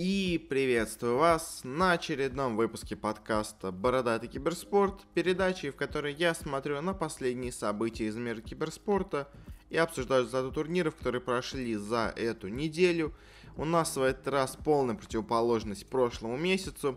[0.00, 6.94] И приветствую вас на очередном выпуске подкаста «Бородатый киберспорт», передачи, в которой я смотрю на
[6.94, 9.28] последние события из мира киберспорта
[9.70, 13.12] и обсуждаю результаты турниров, которые прошли за эту неделю.
[13.56, 16.96] У нас в этот раз полная противоположность прошлому месяцу.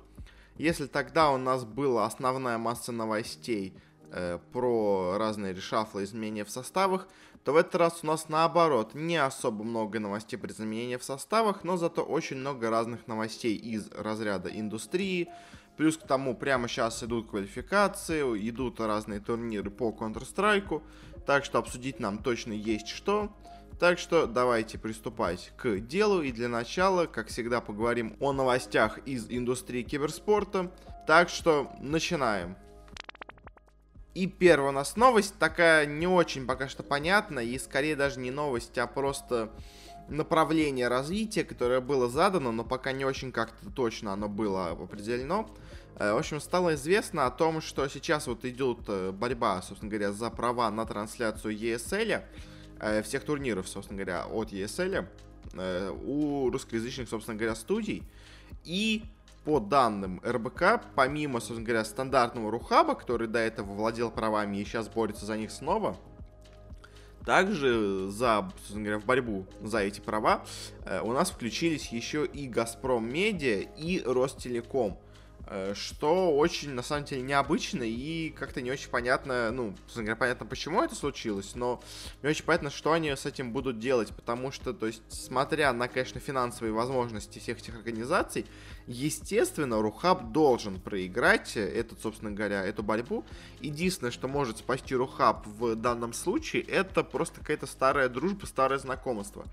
[0.59, 3.73] Если тогда у нас была основная масса новостей
[4.51, 7.07] про разные решафлы изменения в составах,
[7.43, 11.63] то в этот раз у нас наоборот, не особо много новостей про изменения в составах,
[11.63, 15.29] но зато очень много разных новостей из разряда индустрии.
[15.77, 20.83] Плюс к тому, прямо сейчас идут квалификации, идут разные турниры по Counter-Strike,
[21.25, 23.33] так что обсудить нам точно есть что.
[23.79, 26.21] Так что давайте приступать к делу.
[26.21, 30.71] И для начала, как всегда, поговорим о новостях из индустрии киберспорта.
[31.07, 32.55] Так что начинаем.
[34.13, 38.29] И первая у нас новость такая не очень пока что понятная, и скорее даже не
[38.29, 39.51] новость, а просто
[40.09, 45.49] направление развития, которое было задано, но пока не очень как-то точно оно было определено.
[45.95, 50.11] Э, в общем, стало известно о том, что сейчас вот идет э, борьба, собственно говоря,
[50.11, 52.23] за права на трансляцию ESL,
[52.79, 55.07] э, всех турниров, собственно говоря, от ESL,
[56.05, 58.03] у русскоязычных, собственно говоря, студий.
[58.63, 59.03] И
[59.43, 64.87] по данным РБК, помимо, собственно говоря, стандартного Рухаба, который до этого владел правами и сейчас
[64.87, 65.97] борется за них снова,
[67.25, 70.43] также за, собственно говоря, в борьбу за эти права
[70.85, 74.97] э, у нас включились еще и Газпром Медиа и Ростелеком.
[75.53, 80.45] Э, что очень, на самом деле, необычно и как-то не очень понятно, ну, говоря, понятно,
[80.45, 81.81] почему это случилось, но
[82.23, 85.89] не очень понятно, что они с этим будут делать, потому что, то есть, смотря на,
[85.89, 88.45] конечно, финансовые возможности всех этих организаций,
[88.87, 93.23] естественно, Рухаб должен проиграть этот, собственно говоря, эту борьбу.
[93.59, 99.45] Единственное, что может спасти Рухаб в данном случае, это просто какая-то старая дружба, старое знакомство.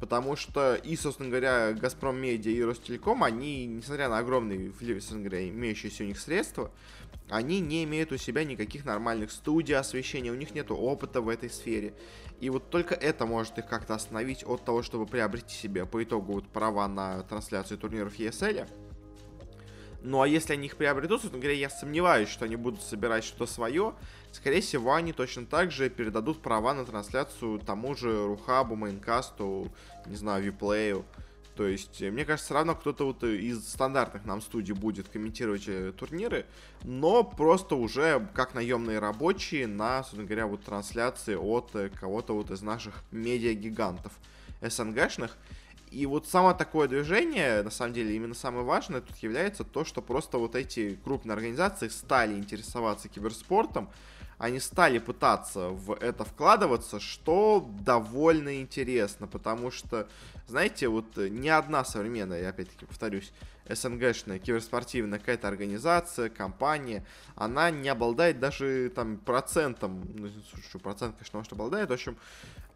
[0.00, 5.48] Потому что и, собственно говоря, Газпром Медиа и Ростелеком, они, несмотря на огромные, собственно говоря,
[5.48, 6.70] имеющиеся у них средства,
[7.28, 11.48] они не имеют у себя никаких нормальных студий освещения, у них нет опыта в этой
[11.48, 11.94] сфере.
[12.40, 16.34] И вот только это может их как-то остановить от того, чтобы приобрести себе по итогу
[16.34, 18.68] вот права на трансляцию турниров ESL.
[20.02, 23.46] Ну а если они их приобретут, собственно говоря, я сомневаюсь, что они будут собирать что-то
[23.46, 23.94] свое.
[24.32, 29.70] Скорее всего, они точно так же передадут права на трансляцию тому же Рухабу, Майнкасту,
[30.06, 31.04] не знаю, Виплею.
[31.54, 35.92] То есть, мне кажется, все равно кто-то вот из стандартных нам студий будет комментировать э,
[35.92, 36.46] турниры,
[36.82, 42.50] но просто уже как наемные рабочие на, собственно говоря, вот трансляции от э, кого-то вот
[42.50, 44.12] из наших медиа-гигантов
[44.62, 45.36] СНГшных.
[45.90, 50.00] И вот само такое движение, на самом деле, именно самое важное тут является то, что
[50.00, 53.90] просто вот эти крупные организации стали интересоваться киберспортом,
[54.42, 60.08] они стали пытаться в это вкладываться, что довольно интересно, потому что,
[60.48, 63.32] знаете, вот ни одна современная, я опять-таки повторюсь,
[63.70, 71.38] СНГшная киберспортивная какая-то организация, компания, она не обладает даже там процентом, ну, слушай, процент, конечно,
[71.38, 72.16] может обладает, в общем,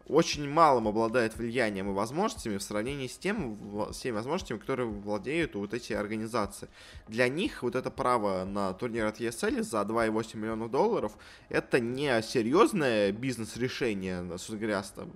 [0.07, 5.55] очень малым обладает влиянием и возможностями в сравнении с, тем, с теми возможностями, которые владеют
[5.55, 6.69] вот эти организации.
[7.07, 11.17] Для них вот это право на турнир от ESL за 2,8 миллионов долларов
[11.49, 15.11] это не серьезное бизнес-решение, собственно говоря, там,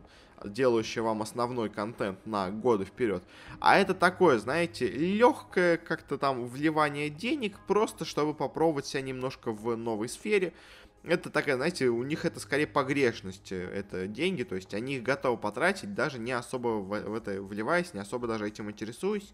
[0.45, 3.23] делающее вам основной контент на годы вперед.
[3.59, 9.75] А это такое, знаете, легкое как-то там вливание денег, просто чтобы попробовать себя немножко в
[9.75, 10.53] новой сфере,
[11.03, 15.03] это такая, знаете, у них это скорее погрешность, э, это деньги, то есть они их
[15.03, 19.33] готовы потратить, даже не особо в, в это вливаясь, не особо даже этим интересуясь.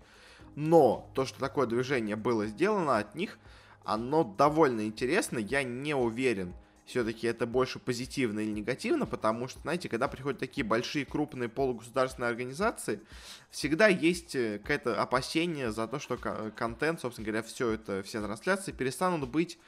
[0.55, 3.37] Но то, что такое движение было сделано от них,
[3.83, 6.53] оно довольно интересно, я не уверен,
[6.87, 12.29] все-таки это больше позитивно или негативно, потому что, знаете, когда приходят такие большие, крупные полугосударственные
[12.29, 13.01] организации,
[13.49, 16.17] всегда есть э, какое-то опасение за то, что
[16.55, 19.59] контент, собственно говоря, все это, все трансляции перестанут быть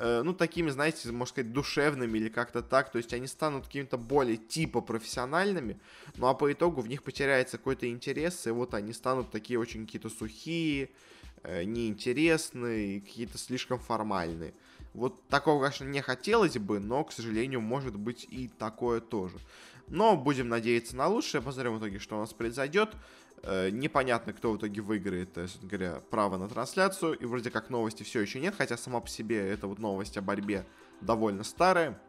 [0.00, 4.36] ну, такими, знаете, можно сказать, душевными или как-то так, то есть они станут какими-то более
[4.36, 5.80] типа профессиональными,
[6.16, 9.86] ну, а по итогу в них потеряется какой-то интерес, и вот они станут такие очень
[9.86, 10.90] какие-то сухие,
[11.42, 14.54] э, неинтересные, какие-то слишком формальные.
[14.94, 19.38] Вот такого, конечно, не хотелось бы, но, к сожалению, может быть и такое тоже.
[19.88, 22.90] Но будем надеяться на лучшее, посмотрим в итоге, что у нас произойдет.
[23.42, 27.14] Э, непонятно, кто в итоге выиграет, есть, говоря, право на трансляцию.
[27.18, 30.22] И вроде как новости все еще нет, хотя сама по себе эта вот новость о
[30.22, 30.66] борьбе
[31.00, 32.00] довольно старая.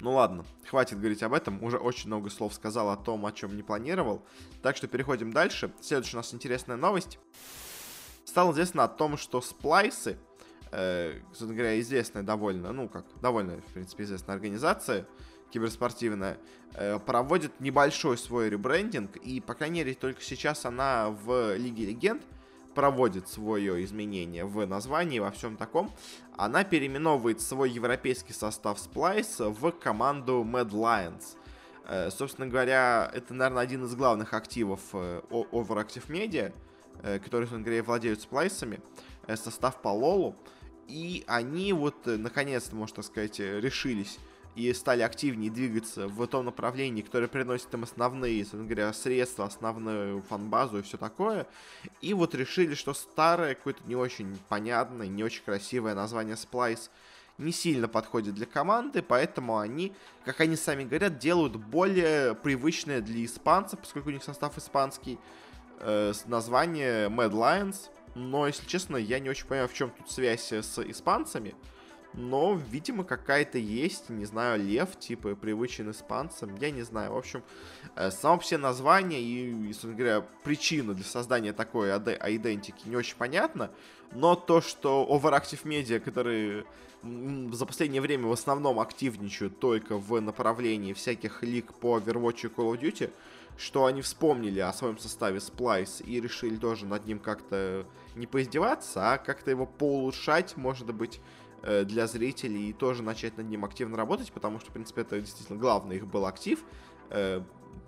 [0.00, 1.62] Ну ладно, хватит говорить об этом.
[1.62, 4.24] Уже очень много слов сказал о том, о чем не планировал.
[4.62, 5.72] Так что переходим дальше.
[5.80, 7.18] Следующая у нас интересная новость.
[8.24, 10.18] Стало известно о том, что сплайсы,
[10.70, 15.06] э, собственно говоря, известная довольно, ну как, довольно, в принципе, известная организация,
[15.52, 16.38] киберспортивная,
[16.74, 22.22] э, проводит небольшой свой ребрендинг, и, по крайней мере, только сейчас она в Лиге Легенд
[22.74, 25.92] проводит свое изменение в названии, во всем таком.
[26.36, 31.36] Она переименовывает свой европейский состав Splice в команду Mad Lions.
[31.86, 36.52] Э, собственно говоря, это, наверное, один из главных активов э, Overactive Media,
[37.02, 38.80] которые, собственно говоря, владеют сплайсами,
[39.34, 40.36] состав по Лолу.
[40.86, 44.18] И они вот, наконец-то, можно сказать, решились
[44.54, 50.78] и стали активнее двигаться в том направлении, которое приносит им основные, говоря, средства, основную фанбазу
[50.78, 51.46] и все такое.
[52.00, 56.90] И вот решили, что старое, какое-то не очень понятное, не очень красивое название Splice
[57.38, 59.92] не сильно подходит для команды, поэтому они,
[60.24, 65.18] как они сами говорят, делают более привычное для испанцев, поскольку у них состав испанский,
[65.80, 67.88] э, название Mad Lions.
[68.14, 71.54] Но, если честно, я не очень понимаю, в чем тут связь с испанцами
[72.14, 77.12] но, видимо, какая-то есть, не знаю, лев, типа, привычен испанцам, я не знаю.
[77.12, 77.42] В общем,
[77.96, 83.70] э, само все название и, собственно говоря, причина для создания такой идентики не очень понятно,
[84.14, 86.64] но то, что Overactive Media, которые
[87.02, 92.72] за последнее время в основном активничают только в направлении всяких лиг по Overwatch и Call
[92.72, 93.10] of Duty,
[93.56, 99.12] что они вспомнили о своем составе Splice и решили тоже над ним как-то не поиздеваться,
[99.12, 101.20] а как-то его поулучшать, может быть,
[101.62, 105.58] для зрителей и тоже начать над ним активно работать, потому что, в принципе, это действительно
[105.58, 106.58] главный их был актив,
[107.10, 107.40] э,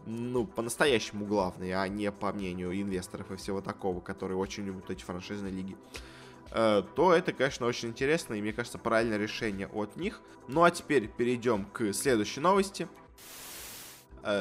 [0.06, 5.02] ну, по-настоящему главный, а не по мнению инвесторов и всего такого, которые очень любят эти
[5.02, 5.76] франшизные лиги
[6.52, 10.20] э, то это, конечно, очень интересно, и, мне кажется, правильное решение от них.
[10.46, 12.86] Ну, а теперь перейдем к следующей новости.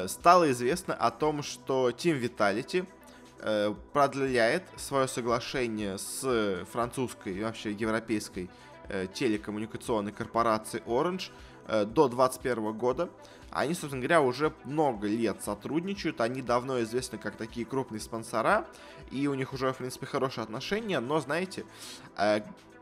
[0.06, 2.86] Стало известно о том, что Team Vitality
[3.92, 8.73] продляет свое соглашение с французской и вообще европейской Э,
[9.14, 11.30] телекоммуникационной корпорации Orange
[11.66, 13.10] э, до 2021 года.
[13.50, 18.66] Они, собственно говоря, уже много лет сотрудничают, они давно известны как такие крупные спонсора,
[19.12, 21.64] и у них уже, в принципе, хорошие отношения, но, знаете,
[22.16, 22.40] э,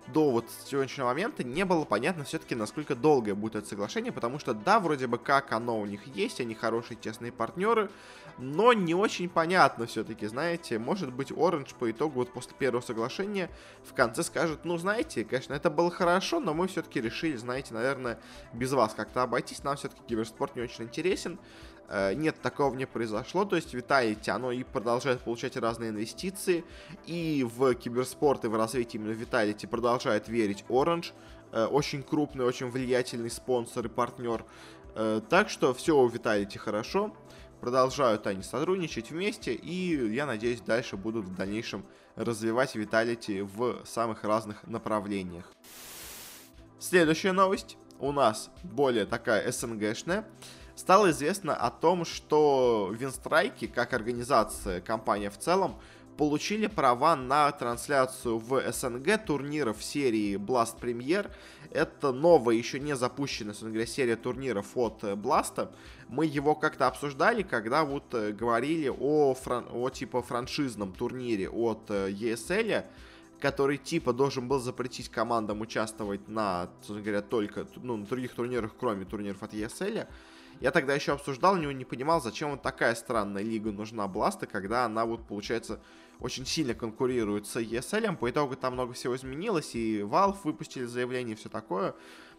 [0.08, 4.54] до вот сегодняшнего момента не было понятно все-таки, насколько долгое будет это соглашение, потому что,
[4.54, 7.90] да, вроде бы как оно у них есть, они хорошие, тесные партнеры,
[8.38, 13.50] но не очень понятно все-таки, знаете, может быть, Orange по итогу вот после первого соглашения
[13.84, 18.18] в конце скажет, ну, знаете, конечно, это было хорошо, но мы все-таки решили, знаете, наверное,
[18.52, 21.38] без вас как-то обойтись, нам все-таки киберспорт не очень интересен,
[22.14, 23.44] нет, такого не произошло.
[23.44, 26.64] То есть Vitality, оно и продолжает получать разные инвестиции.
[27.06, 31.12] И в киберспорт и в развитие именно Vitality продолжает верить Orange.
[31.52, 34.44] Э, очень крупный, очень влиятельный спонсор и партнер.
[34.94, 37.14] Э, так что все у Vitality хорошо.
[37.60, 39.52] Продолжают они сотрудничать вместе.
[39.52, 41.84] И я надеюсь, дальше будут в дальнейшем
[42.16, 45.52] развивать Vitality в самых разных направлениях.
[46.78, 50.26] Следующая новость у нас более такая СНГшная
[50.74, 55.76] стало известно о том, что Винстрайки, как организация, компания в целом,
[56.16, 61.30] получили права на трансляцию в СНГ турниров серии Blast Premier.
[61.70, 65.70] Это новая, еще не запущенная, говоря, серия турниров от Blast.
[66.08, 69.66] Мы его как-то обсуждали, когда вот э, говорили о, фран...
[69.72, 72.84] о типа франшизном турнире от э, ESL,
[73.42, 78.72] который типа должен был запретить командам участвовать на, собственно говоря, только ну, на других турнирах,
[78.78, 80.06] кроме турниров от ESL.
[80.60, 84.84] Я тогда еще обсуждал, него не понимал, зачем вот такая странная лига нужна Бласта, когда
[84.84, 85.80] она вот, получается,
[86.20, 88.16] очень сильно конкурирует с ESL.
[88.16, 91.96] По итогу там много всего изменилось, и Valve выпустили заявление и все такое.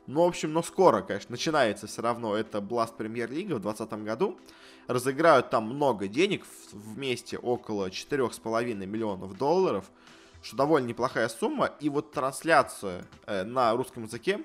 [0.07, 4.05] Ну, в общем, но скоро, конечно, начинается все равно это Blast Премьер Лига в 2020
[4.05, 4.39] году.
[4.87, 9.91] Разыграют там много денег, вместе около 4,5 миллионов долларов,
[10.43, 11.71] что довольно неплохая сумма.
[11.79, 14.39] И вот трансляция э, на русском языке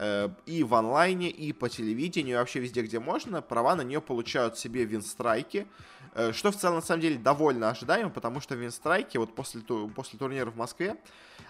[0.00, 4.00] Э, и в онлайне, и по телевидению, и вообще везде, где можно, права на нее
[4.00, 5.66] получают себе винстрайки,
[6.14, 10.16] э, что в целом, на самом деле, довольно ожидаемо, потому что винстрайки вот после, после
[10.16, 10.94] турнира в Москве,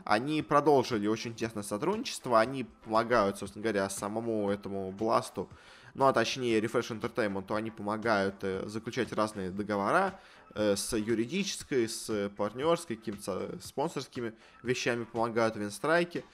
[0.05, 5.51] они продолжили очень тесное сотрудничество, они помогают, собственно говоря, самому этому Бласту,
[5.93, 10.19] ну, а точнее Refresh Entertainment, они помогают э, заключать разные договора
[10.59, 14.35] с юридической, с партнерской, какими-то спонсорскими
[14.65, 16.25] вещами помогают Винстрайки.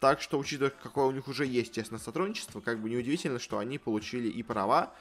[0.00, 3.78] Так что, учитывая, какое у них уже есть тесное сотрудничество, как бы неудивительно, что они
[3.78, 4.94] получили и права.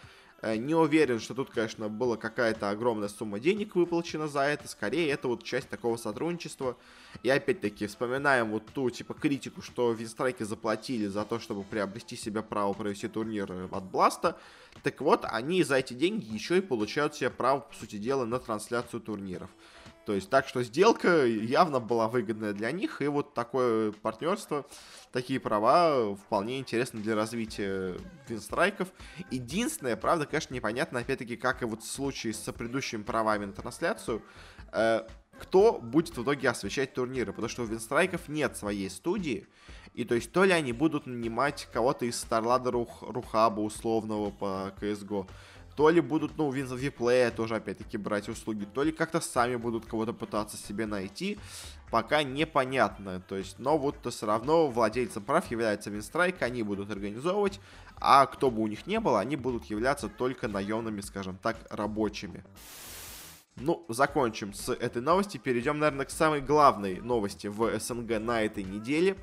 [0.44, 4.68] Э, не уверен, что тут, конечно, была какая-то огромная сумма денег выплачена за это.
[4.68, 6.76] Скорее, это вот часть такого сотрудничества.
[7.24, 12.42] И опять-таки, вспоминаем вот ту, типа, критику, что Винстрайки заплатили за то, чтобы приобрести себе
[12.42, 14.38] право провести турнир от Бласта.
[14.84, 18.38] Так вот, они за эти деньги еще и получают себе право, по сути дела, на
[18.38, 19.50] трансляцию турниров.
[20.06, 24.66] То есть так что сделка явно была выгодная для них, и вот такое партнерство,
[25.12, 28.90] такие права вполне интересны для развития винстрайков.
[29.32, 34.22] Единственное, правда, конечно, непонятно, опять-таки, как и вот в случае с предыдущими правами на трансляцию,
[34.74, 35.08] э,
[35.40, 39.48] кто будет в итоге освещать турниры, потому что у винстрайков нет своей студии,
[39.94, 44.74] и то есть то ли они будут нанимать кого-то из Старлада Рух, Рухаба условного по
[44.80, 45.30] CSGO,
[45.76, 49.86] то ли будут, ну, в виплея тоже, опять-таки, брать услуги, то ли как-то сами будут
[49.86, 51.40] кого-то пытаться себе найти,
[51.90, 53.22] пока непонятно.
[53.22, 57.60] То есть, но вот все равно владельцем прав является Винстрайк, они будут организовывать,
[58.00, 62.44] а кто бы у них не было, они будут являться только наемными, скажем так, рабочими.
[63.56, 68.64] Ну, закончим с этой новости, перейдем, наверное, к самой главной новости в СНГ на этой
[68.64, 69.16] неделе.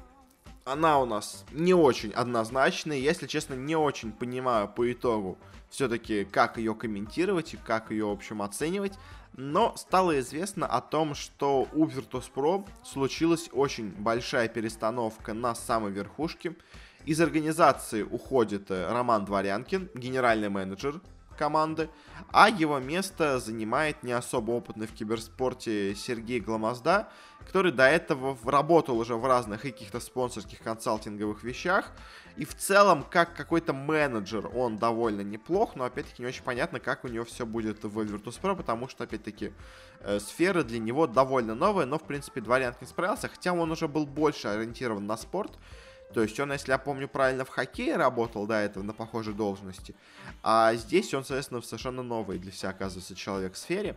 [0.64, 5.38] Она у нас не очень однозначная, если честно, не очень понимаю по итогу,
[5.70, 8.92] все-таки, как ее комментировать и как ее, в общем, оценивать.
[9.36, 16.56] Но стало известно о том, что у Virtus.pro случилась очень большая перестановка на самой верхушке.
[17.06, 21.00] Из организации уходит э, Роман Дворянкин, генеральный менеджер
[21.40, 21.88] команды,
[22.32, 27.08] а его место занимает не особо опытный в киберспорте Сергей Гламозда,
[27.46, 31.92] который до этого работал уже в разных каких-то спонсорских консалтинговых вещах,
[32.36, 37.04] и в целом, как какой-то менеджер, он довольно неплох, но опять-таки не очень понятно, как
[37.04, 39.52] у него все будет в Virtus.pro, потому что, опять-таки,
[40.00, 44.06] э, сфера для него довольно новая, но, в принципе, Дворянкин справился, хотя он уже был
[44.06, 45.58] больше ориентирован на спорт,
[46.12, 49.94] то есть он, если я помню правильно, в хоккее работал до этого на похожей должности.
[50.42, 53.96] А здесь он, соответственно, совершенно новый для себя, оказывается, человек в сфере.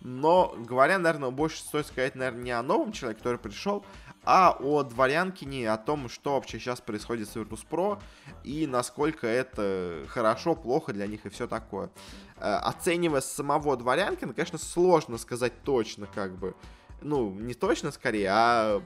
[0.00, 3.84] Но, говоря, наверное, больше стоит сказать, наверное, не о новом человеке, который пришел,
[4.24, 8.00] а о Дворянкине, о том, что вообще сейчас происходит с Virtus.pro
[8.44, 11.90] и насколько это хорошо, плохо для них и все такое.
[12.36, 16.54] Э, оценивая самого Дворянкина, конечно, сложно сказать точно, как бы,
[17.00, 18.82] ну, не точно скорее, а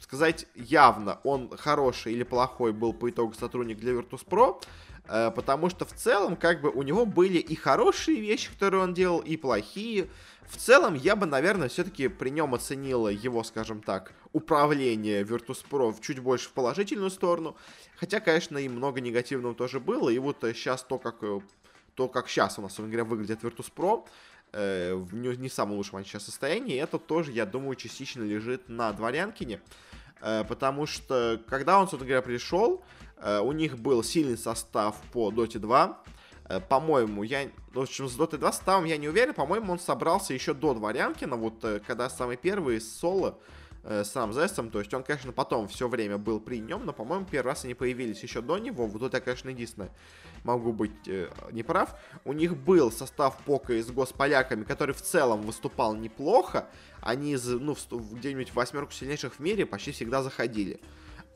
[0.00, 4.62] сказать явно, он хороший или плохой был по итогу сотрудник для Virtus.pro,
[5.06, 8.94] э, потому что в целом, как бы, у него были и хорошие вещи, которые он
[8.94, 10.08] делал, и плохие.
[10.48, 16.18] В целом, я бы, наверное, все-таки при нем оценила его, скажем так, управление Virtus.pro чуть
[16.18, 17.56] больше в положительную сторону.
[17.96, 20.08] Хотя, конечно, и много негативного тоже было.
[20.08, 21.40] И вот сейчас то, как, э,
[21.94, 24.06] то, как сейчас у нас, говоря, выглядит Virtus.pro,
[24.52, 28.92] э, в не, не самом лучшем сейчас состоянии, это тоже, я думаю, частично лежит на
[28.92, 29.60] Дворянкине.
[30.20, 32.82] Э, потому что, когда он, собственно говоря, пришел,
[33.18, 35.98] э, у них был сильный состав по Dota 2.
[36.48, 40.34] Э, по-моему, я, в общем, с Dota 2 составом я не уверен, по-моему, он собрался
[40.34, 43.38] еще до Дворянкина, вот когда самый первый соло
[43.84, 47.26] э, с Рамзесом, то есть он, конечно, потом все время был при нем, но, по-моему,
[47.30, 49.90] первый раз они появились еще до него, вот тут я, конечно, единственное,
[50.44, 51.98] могу быть э, неправ.
[52.24, 56.68] У них был состав по CSGO с поляками, который в целом выступал неплохо,
[57.00, 60.80] они из, ну, где-нибудь в восьмерку сильнейших в мире почти всегда заходили.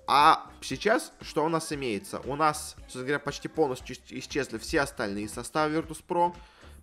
[0.07, 2.21] А сейчас что у нас имеется?
[2.21, 6.35] У нас, собственно говоря, почти полностью исчезли все остальные составы Virtus.pro,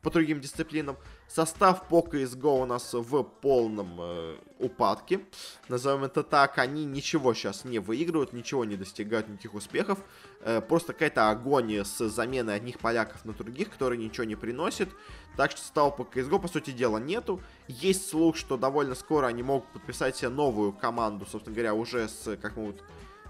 [0.01, 0.97] по другим дисциплинам.
[1.27, 5.21] Состав по CSGO у нас в полном э, упадке.
[5.69, 6.57] Назовем это так.
[6.57, 9.99] Они ничего сейчас не выигрывают, ничего не достигают, никаких успехов.
[10.41, 14.89] Э, просто какая-то агония с заменой одних поляков на других, которые ничего не приносит.
[15.37, 17.41] Так что состава по CSGO, по сути дела, нету.
[17.67, 22.35] Есть слух, что довольно скоро они могут подписать себе новую команду, собственно говоря, уже с,
[22.37, 22.75] как мы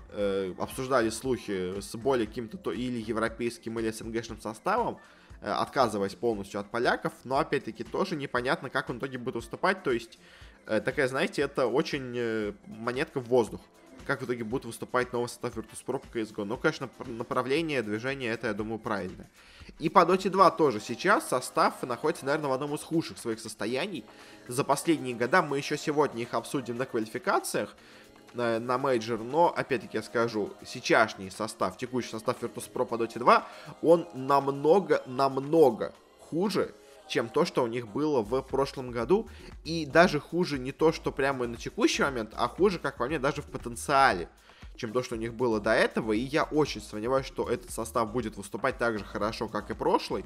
[0.09, 4.99] э, обсуждали слухи, с более каким-то или европейским, или СНГшным составом.
[5.41, 9.81] Э, отказываясь полностью от поляков, но опять-таки тоже непонятно, как он в итоге будет выступать,
[9.81, 10.19] то есть
[10.67, 13.59] э, такая, знаете, это очень э, монетка в воздух,
[14.05, 16.43] как в итоге будет выступать новый состав Virtus.pro по CSGO.
[16.43, 19.25] Ну, конечно, направление движения это, я думаю, правильно.
[19.79, 24.05] И по Dota 2 тоже сейчас состав находится, наверное, в одном из худших своих состояний.
[24.47, 27.75] За последние года мы еще сегодня их обсудим на квалификациях
[28.33, 33.47] на, на мейджор, но, опять-таки, я скажу, сейчасшний состав, текущий состав Virtus.pro по Dota 2,
[33.81, 36.73] он намного, намного хуже,
[37.07, 39.27] чем то, что у них было в прошлом году,
[39.65, 43.19] и даже хуже не то, что прямо на текущий момент, а хуже, как по мне,
[43.19, 44.29] даже в потенциале,
[44.75, 48.11] чем то, что у них было до этого, и я очень сомневаюсь, что этот состав
[48.11, 50.25] будет выступать так же хорошо, как и прошлый.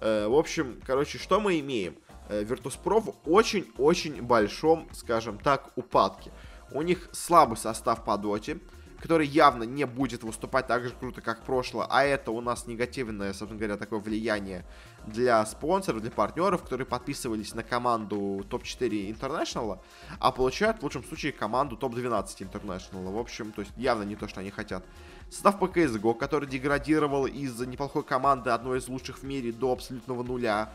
[0.00, 1.96] Э, в общем, короче, что мы имеем?
[2.28, 6.32] Э, Virtus.pro в очень-очень большом, скажем так, упадке.
[6.72, 8.58] У них слабый состав по доте,
[9.00, 13.32] который явно не будет выступать так же круто, как прошлое, а это у нас негативное,
[13.34, 14.64] собственно говоря, такое влияние
[15.06, 19.80] для спонсоров, для партнеров, которые подписывались на команду топ-4 International,
[20.18, 23.12] а получают в лучшем случае команду топ-12 International.
[23.12, 24.84] В общем, то есть явно не то, что они хотят.
[25.30, 30.72] Состав CSGO, который деградировал из неплохой команды, одной из лучших в мире, до абсолютного нуля,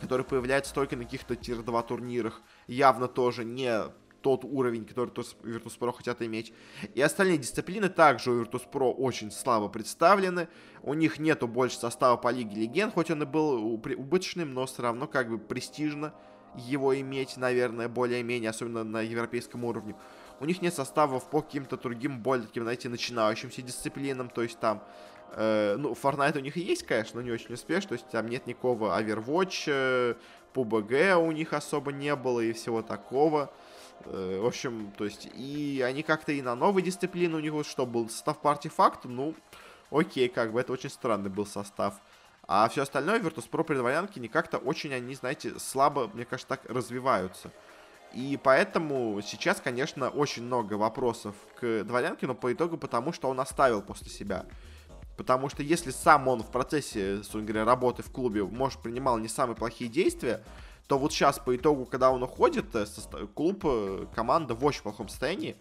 [0.00, 3.82] который появляется только на каких-то тир-2 турнирах, явно тоже не
[4.20, 6.52] тот уровень, который Virtus.pro хотят иметь.
[6.94, 10.48] И остальные дисциплины также у Virtus.pro очень слабо представлены.
[10.82, 14.82] У них нету больше состава по Лиге Легенд, хоть он и был убыточным, но все
[14.82, 16.12] равно как бы престижно
[16.56, 19.94] его иметь, наверное, более-менее, особенно на европейском уровне.
[20.40, 24.82] У них нет составов по каким-то другим, более таким, знаете, начинающимся дисциплинам, то есть там
[25.32, 27.90] Э, ну, Fortnite у них и есть, конечно, но не очень успешно.
[27.90, 30.14] То есть там нет никакого Overwatch, э,
[30.54, 33.52] PUBG у них особо не было и всего такого.
[34.04, 37.66] Э, в общем, то есть, и они как-то и на новые дисциплины у них вот
[37.66, 39.34] что был состав по артефакту, ну,
[39.90, 42.00] окей, как бы это очень странный был состав.
[42.46, 47.50] А все остальное, Virtus.pro предварянки, не как-то очень они, знаете, слабо, мне кажется, так развиваются.
[48.14, 53.38] И поэтому сейчас, конечно, очень много вопросов к дворянке, но по итогу потому, что он
[53.38, 54.46] оставил после себя.
[55.18, 59.28] Потому что если сам он в процессе, собственно говоря, работы в клубе, может, принимал не
[59.28, 60.42] самые плохие действия,
[60.88, 62.86] то вот сейчас по итогу, когда он уходит, э,
[63.34, 65.56] клуб, э, команда в очень плохом состоянии.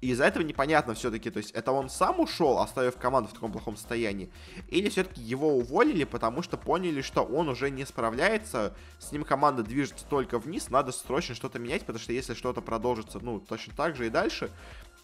[0.00, 3.50] И из-за этого непонятно все-таки, то есть это он сам ушел, оставив команду в таком
[3.50, 4.30] плохом состоянии,
[4.68, 9.64] или все-таки его уволили, потому что поняли, что он уже не справляется, с ним команда
[9.64, 13.96] движется только вниз, надо срочно что-то менять, потому что если что-то продолжится, ну, точно так
[13.96, 14.52] же и дальше,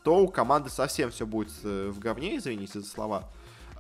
[0.04, 3.28] то у команды совсем все будет э, в говне, извините за слова.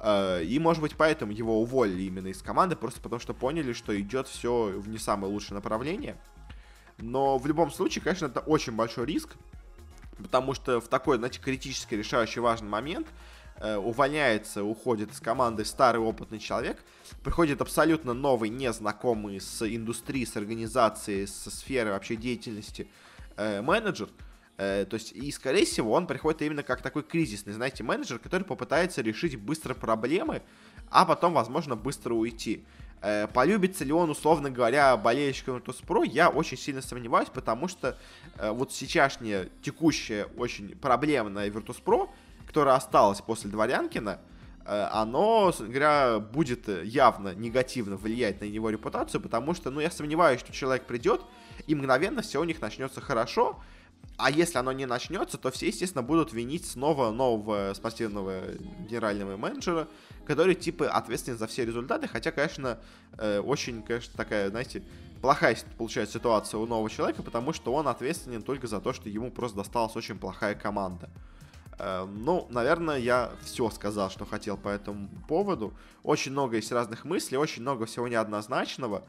[0.00, 3.98] Э, и, может быть, поэтому его уволили именно из команды, просто потому что поняли, что
[3.98, 6.16] идет все в не самое лучшее направление.
[6.98, 9.30] Но в любом случае, конечно, это очень большой риск,
[10.18, 13.08] потому что в такой, знаете, критический, решающий важный момент
[13.56, 16.82] э, увольняется, уходит из команды старый опытный человек,
[17.22, 22.88] приходит абсолютно новый, незнакомый с индустрией, с организацией, со сферой вообще деятельности
[23.36, 24.08] э, менеджер–
[24.56, 29.02] то есть, и, скорее всего, он приходит именно как такой кризисный, знаете, менеджер, который попытается
[29.02, 30.42] решить быстро проблемы,
[30.90, 32.64] а потом, возможно, быстро уйти.
[33.06, 37.98] Э, полюбится ли он, условно говоря, болельщикам Virtus.pro, я очень сильно сомневаюсь, потому что
[38.38, 42.08] э, вот сейчасшняя, текущая, очень проблемная Virtus.pro,
[42.46, 44.20] которая осталась после Дворянкина,
[44.66, 50.54] оно, говоря, будет явно негативно влиять на его репутацию, потому что, ну, я сомневаюсь, что
[50.54, 51.20] человек придет,
[51.66, 53.60] и мгновенно все у них начнется хорошо,
[54.16, 58.42] а если оно не начнется, то все, естественно, будут винить снова нового спортивного
[58.88, 59.88] генерального менеджера,
[60.24, 62.06] который, типа, ответственен за все результаты.
[62.06, 62.78] Хотя, конечно,
[63.18, 64.82] э, очень, конечно, такая, знаете,
[65.20, 69.30] плохая получается ситуация у нового человека, потому что он ответственен только за то, что ему
[69.30, 71.10] просто досталась очень плохая команда.
[71.78, 75.74] Э, ну, наверное, я все сказал, что хотел по этому поводу.
[76.04, 79.02] Очень много есть разных мыслей, очень много всего неоднозначного.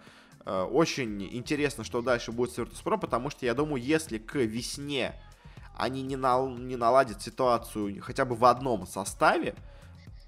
[0.46, 5.16] Э, очень интересно, что дальше будет с Virtus.pro, потому что я думаю, если к весне
[5.78, 9.56] они не, на, не наладят ситуацию хотя бы в одном составе,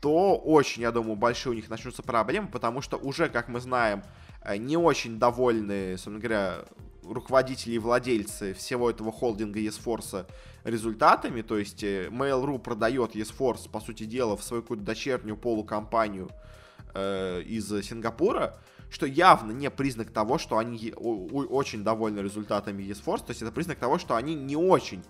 [0.02, 4.04] то очень, я думаю, большие у них начнутся проблемы, потому что уже, как мы знаем,
[4.42, 6.66] э, не очень довольны, собственно говоря,
[7.04, 10.28] руководители и владельцы всего этого холдинга eSforce
[10.64, 16.30] результатами, то есть э, Mail.ru продает eSforce, по сути дела, в свою какую-то дочернюю полукомпанию
[16.94, 18.58] э, из Сингапура,
[18.90, 23.78] что явно не признак того, что они очень довольны результатами eSforce, то есть это признак
[23.80, 25.04] того, что они не очень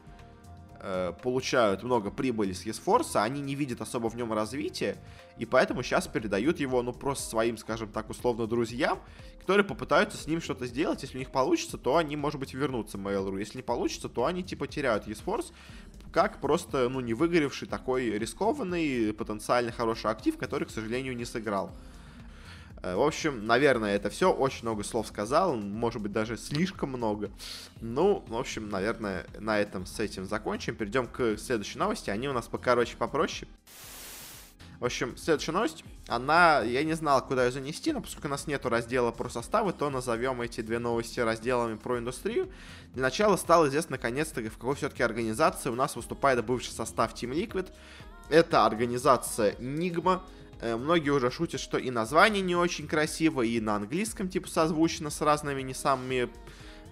[0.79, 4.97] э, получают много прибыли с eSforce, а они не видят особо в нем развития,
[5.37, 8.99] и поэтому сейчас передают его, ну, просто своим, скажем так, условно, друзьям,
[9.39, 12.97] которые попытаются с ним что-то сделать, если у них получится, то они, может быть, вернутся
[12.97, 15.53] Mail.ru, если не получится, то они, типа, теряют eSforce,
[16.11, 21.71] как просто, ну, не выгоревший такой рискованный, потенциально хороший актив, который, к сожалению, не сыграл.
[22.83, 24.31] Э, в общем, наверное, это все.
[24.31, 27.29] Очень много слов сказал, может быть, даже слишком много.
[27.81, 30.75] Ну, в общем, наверное, на этом с этим закончим.
[30.75, 32.09] Перейдем к следующей новости.
[32.09, 33.47] Они у нас покороче, попроще.
[34.79, 38.45] В общем, следующая новость, она, я не знал, куда ее занести, но поскольку у нас
[38.45, 42.47] нету раздела про составы, то назовем эти две новости разделами про индустрию.
[42.93, 47.33] Для начала стало известно, наконец-то, в какой все-таки организации у нас выступает бывший состав Team
[47.33, 47.73] Liquid.
[48.29, 50.21] Это организация Nigma,
[50.61, 55.21] многие уже шутят, что и название не очень красиво, и на английском типа созвучно с
[55.21, 56.29] разными не самыми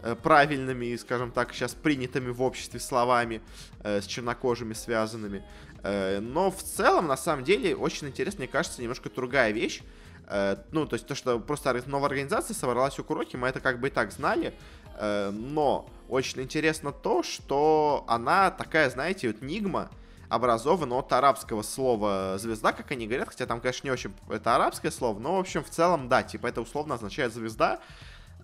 [0.03, 3.41] э, правильными, скажем так, сейчас принятыми в обществе словами,
[3.83, 5.43] э, с чернокожими связанными.
[6.19, 9.83] Но в целом, на самом деле, очень интересно, мне кажется, немножко другая вещь.
[10.71, 13.89] Ну, то есть то, что просто новая организация собралась у Куроки, мы это как бы
[13.89, 14.55] и так знали.
[14.99, 19.91] Но очень интересно то, что она такая, знаете, вот Нигма,
[20.29, 24.91] образован от арабского слова звезда, как они говорят, хотя там, конечно, не очень это арабское
[24.91, 27.79] слово, но, в общем, в целом, да, типа это условно означает звезда.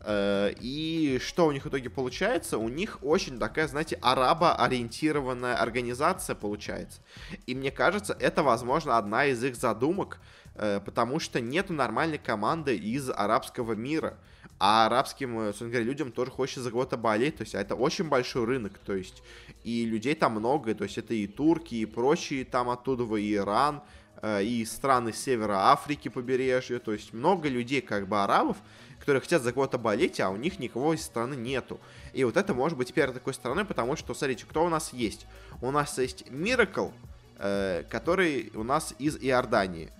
[0.04, 2.58] Э, и что у них в итоге получается?
[2.58, 7.02] У них очень такая, знаете, арабо-ориентированная организация получается.
[7.46, 10.20] И мне кажется, это, возможно, одна из их задумок
[10.54, 14.18] потому что нету нормальной команды из арабского мира.
[14.60, 17.38] А арабским, собственно говоря, людям тоже хочется за кого-то болеть.
[17.38, 18.78] То есть это очень большой рынок.
[18.80, 19.24] То есть
[19.64, 20.76] и людей там много.
[20.76, 23.82] То есть это и турки, и прочие там оттуда, и Иран,
[24.24, 26.80] и страны севера Африки побережья.
[26.80, 28.58] То есть много людей, как бы арабов,
[29.02, 31.80] которые хотят за кого-то болеть, а у них никого из страны нету.
[32.14, 35.26] И вот это может быть первой такой стороной, потому что, смотрите, кто у нас есть?
[35.60, 36.94] У нас есть Miracle,
[37.40, 39.92] э, который у нас из Иордании.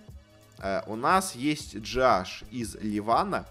[0.58, 3.44] Э, у нас есть Джаш из Ливана,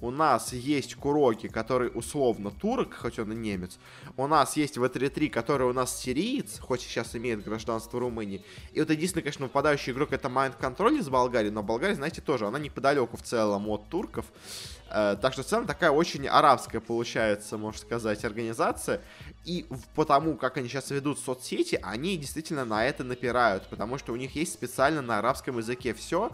[0.00, 3.78] у нас есть Куроки, который условно турок, хоть он и немец.
[4.16, 8.44] У нас есть В3-3, который у нас сириец, хоть сейчас имеет гражданство Румынии.
[8.72, 12.46] И вот единственный, конечно, выпадающий игрок это Mind Control из Болгарии, но Болгария, знаете, тоже,
[12.46, 14.26] она неподалеку в целом от турков.
[14.90, 19.00] Э, так что в целом такая очень арабская получается, можно сказать, организация.
[19.46, 24.16] И потому, как они сейчас ведут соцсети, они действительно на это напирают, потому что у
[24.16, 26.32] них есть специально на арабском языке все.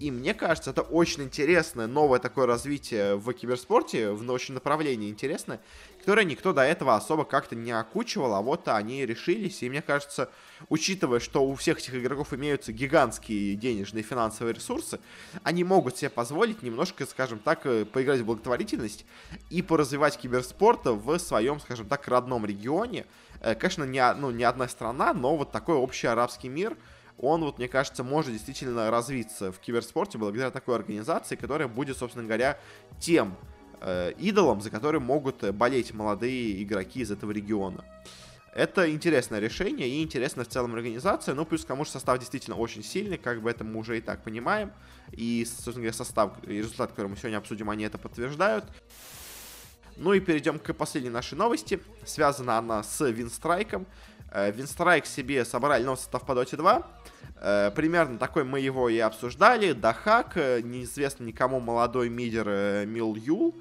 [0.00, 5.60] И мне кажется, это очень интересное новое такое развитие в киберспорте, в научном направлении интересное,
[6.04, 9.62] которое никто до этого особо как-то не окучивал, а вот они решились.
[9.62, 10.28] И мне кажется,
[10.68, 15.00] учитывая, что у всех этих игроков имеются гигантские денежные финансовые ресурсы,
[15.44, 19.06] они могут себе позволить немножко, скажем так, э, поиграть в благотворительность
[19.48, 23.06] и поразвивать киберспорт в своем, скажем так, родном регионе.
[23.40, 26.76] Э, конечно, не, ну, не одна страна, но вот такой общий арабский мир,
[27.16, 32.26] он, вот, мне кажется, может действительно развиться в киберспорте благодаря такой организации, которая будет, собственно
[32.26, 32.58] говоря,
[33.00, 33.34] тем
[34.18, 37.84] идолом, за которым могут болеть молодые игроки из этого региона.
[38.54, 41.34] Это интересное решение и интересная в целом организация.
[41.34, 44.00] Ну, плюс к тому же состав действительно очень сильный, как бы это мы уже и
[44.00, 44.70] так понимаем.
[45.10, 48.64] И, собственно говоря, состав и результат, который мы сегодня обсудим, они это подтверждают.
[49.96, 51.80] Ну и перейдем к последней нашей новости.
[52.04, 53.86] Связана она с Винстрайком.
[54.32, 56.86] Винстрайк себе собрали новый состав по Dota 2.
[57.40, 59.72] Э, примерно такой мы его и обсуждали.
[59.72, 63.54] Дахак, э, неизвестно никому молодой мидер э, Мил Юл.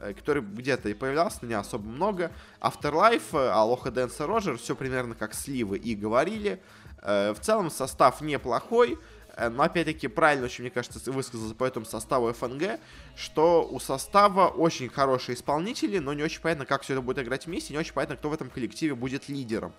[0.00, 2.32] Э, который где-то и появлялся, но не особо много.
[2.60, 6.62] Afterlife, Алоха Дэнс и Роджер, все примерно как сливы и говорили.
[7.02, 8.98] Э, в целом состав неплохой,
[9.36, 12.80] э, но опять-таки правильно очень, мне кажется, высказался по этому составу ФНГ,
[13.14, 17.44] что у состава очень хорошие исполнители, но не очень понятно, как все это будет играть
[17.44, 19.74] вместе, не очень понятно, кто в этом коллективе будет лидером.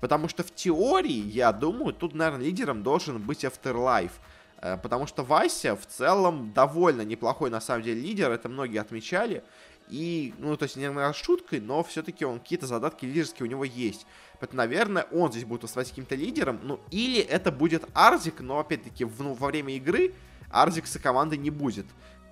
[0.00, 4.12] Потому что в теории, я думаю, тут, наверное, лидером должен быть Afterlife.
[4.60, 9.42] Э, потому что Вася в целом довольно неплохой на самом деле лидер, это многие отмечали.
[9.88, 14.04] И, ну, то есть, не шуткой, но все-таки он какие-то задатки лидерские у него есть.
[14.40, 16.58] Поэтому, наверное, он здесь будет выступать каким-то лидером.
[16.62, 20.12] Ну, или это будет Арзик, но, опять-таки, в, ну, во время игры
[20.50, 21.86] Арзикса команды не будет.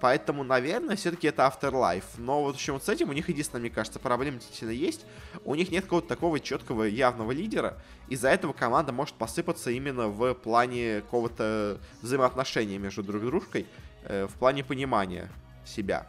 [0.04, 2.04] Поэтому, наверное, все-таки это Afterlife.
[2.18, 5.06] Но вот в общем вот с этим у них единственная, мне кажется, проблема действительно есть.
[5.46, 7.78] У них нет какого-то такого четкого явного лидера.
[8.10, 13.64] Из-за этого команда может посыпаться именно в плане какого-то взаимоотношения между друг дружкой,
[14.02, 15.30] э, в плане понимания
[15.64, 16.06] себя.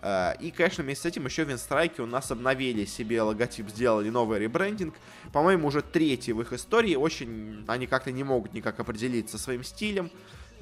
[0.00, 4.08] Э, и, конечно, вместе с этим еще в Винстрайке у нас обновили себе логотип, сделали
[4.08, 4.94] новый ребрендинг.
[5.34, 6.94] По-моему, уже третий в их истории.
[6.94, 10.10] Очень они как-то не могут никак определиться своим стилем.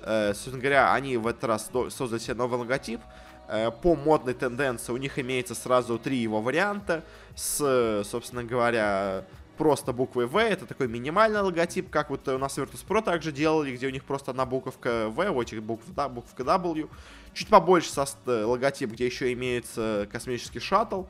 [0.02, 3.00] Э, собственно говоря, они в этот раз создали себе новый логотип.
[3.48, 9.24] Э, по модной тенденции у них имеется сразу три его варианта с, собственно говоря,
[9.56, 13.86] просто буквой V, это такой минимальный логотип, как вот у нас Virtus.pro также делали, где
[13.86, 16.88] у них просто одна буковка V, у этих букв, да, буковка W.
[17.34, 21.04] Чуть побольше со, логотип, где еще имеется космический шаттл,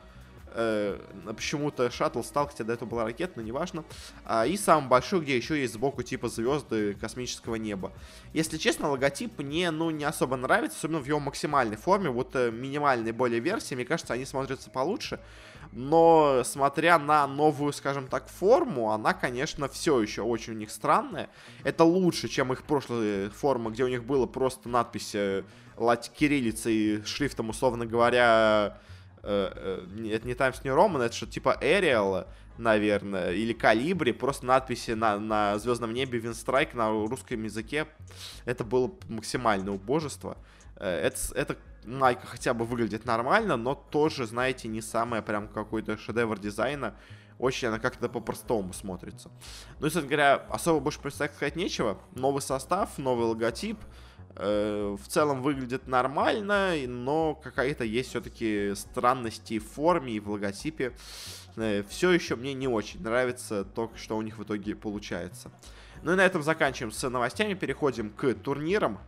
[0.54, 0.98] Э,
[1.34, 3.84] почему-то шаттл стал, хотя до этого была ракета, но неважно.
[4.24, 7.92] А, и самый большой, где еще есть сбоку типа звезды космического неба.
[8.32, 12.10] Если честно, логотип мне, ну, не особо нравится, особенно в его максимальной форме.
[12.10, 15.20] Вот э, минимальные более версии, мне кажется, они смотрятся получше.
[15.72, 21.30] Но, смотря на новую, скажем так, форму, она, конечно, все еще очень у них странная.
[21.64, 25.44] Это лучше, чем их прошлые формы, где у них было просто надпись э,
[26.14, 28.78] кириллицей, шрифтом, условно говоря,
[29.22, 32.26] Э, э, это не Times New Roman, это что-то типа Arial,
[32.58, 37.86] наверное, или Калибри, просто надписи на, на звездном небе Винстрайк на русском языке.
[38.44, 40.36] Это было максимальное убожество.
[40.76, 45.96] Э, это, это майка хотя бы выглядит нормально, но тоже, знаете, не самое прям какой-то
[45.96, 46.94] шедевр дизайна.
[47.38, 49.30] Очень она как-то по-простому смотрится.
[49.80, 51.98] Ну и, кстати говоря, особо больше сказать нечего.
[52.14, 53.78] Новый состав, новый логотип—
[54.36, 60.92] Э, в целом выглядит нормально, но какая-то есть все-таки странности в форме и в логотипе.
[61.56, 65.50] Э, Все еще мне не очень нравится то, что у них в итоге получается.
[66.02, 68.98] Ну и на этом заканчиваем с новостями, переходим к турнирам.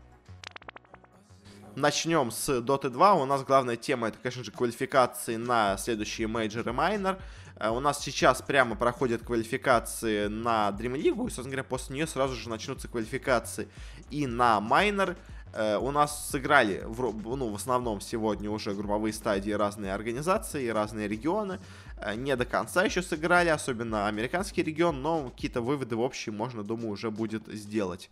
[1.75, 3.15] Начнем с Dota 2.
[3.15, 7.19] У нас главная тема это, конечно же, квалификации на следующие мейджоры майнер.
[7.61, 12.35] У нас сейчас прямо проходят квалификации на Dream League, и, собственно говоря, после нее сразу
[12.35, 13.69] же начнутся квалификации
[14.11, 15.17] и на майнер.
[15.55, 21.07] Э, у нас сыграли, в, ну, в основном сегодня уже групповые стадии разные организации, разные
[21.07, 21.61] регионы.
[21.97, 26.65] Э, не до конца еще сыграли, особенно американский регион, но какие-то выводы в общем можно,
[26.65, 28.11] думаю, уже будет сделать.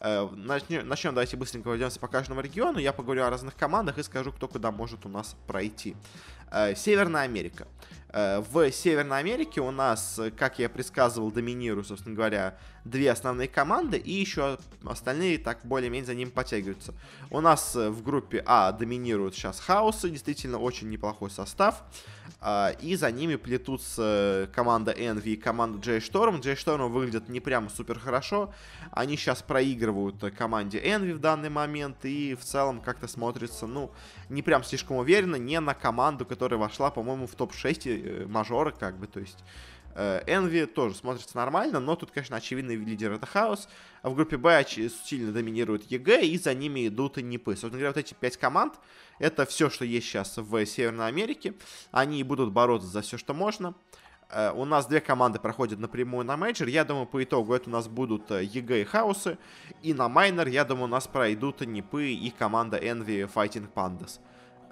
[0.00, 2.78] Э, начнем, начнем, давайте быстренько пройдемся по каждому региону.
[2.78, 5.96] Я поговорю о разных командах и скажу, кто куда может у нас пройти.
[6.76, 7.66] Северная Америка.
[8.14, 14.12] В Северной Америке у нас, как я предсказывал, доминируют, собственно говоря, две основные команды, и
[14.12, 16.94] еще остальные так более-менее за ним подтягиваются.
[17.30, 21.82] У нас в группе А доминируют сейчас Хаосы, действительно очень неплохой состав.
[22.40, 26.40] А, и за ними плетутся команда Envy и команда J-Storm.
[26.42, 28.52] J-Storm выглядят не прямо супер хорошо.
[28.90, 32.04] Они сейчас проигрывают команде Envy в данный момент.
[32.04, 33.90] И в целом как-то смотрится, ну,
[34.28, 35.36] не прям слишком уверенно.
[35.36, 39.38] Не на команду, которая вошла, по-моему, в топ-6 э, мажора, как бы, то есть...
[39.94, 43.68] Envy э, тоже смотрится нормально, но тут, конечно, очевидный лидер это Хаос.
[44.02, 47.52] А в группе Б сильно доминирует EG, и за ними идут и НИПы.
[47.52, 48.74] Собственно говоря, вот эти пять команд,
[49.18, 51.54] это все, что есть сейчас в Северной Америке.
[51.92, 53.74] Они будут бороться за все, что можно.
[54.30, 56.66] Э, у нас две команды проходят напрямую на мейджор.
[56.66, 59.38] Я думаю, по итогу это у нас будут EG и Хаусы.
[59.82, 64.18] И на майнор, я думаю, у нас пройдут НИПы и команда Envy Fighting Pandas.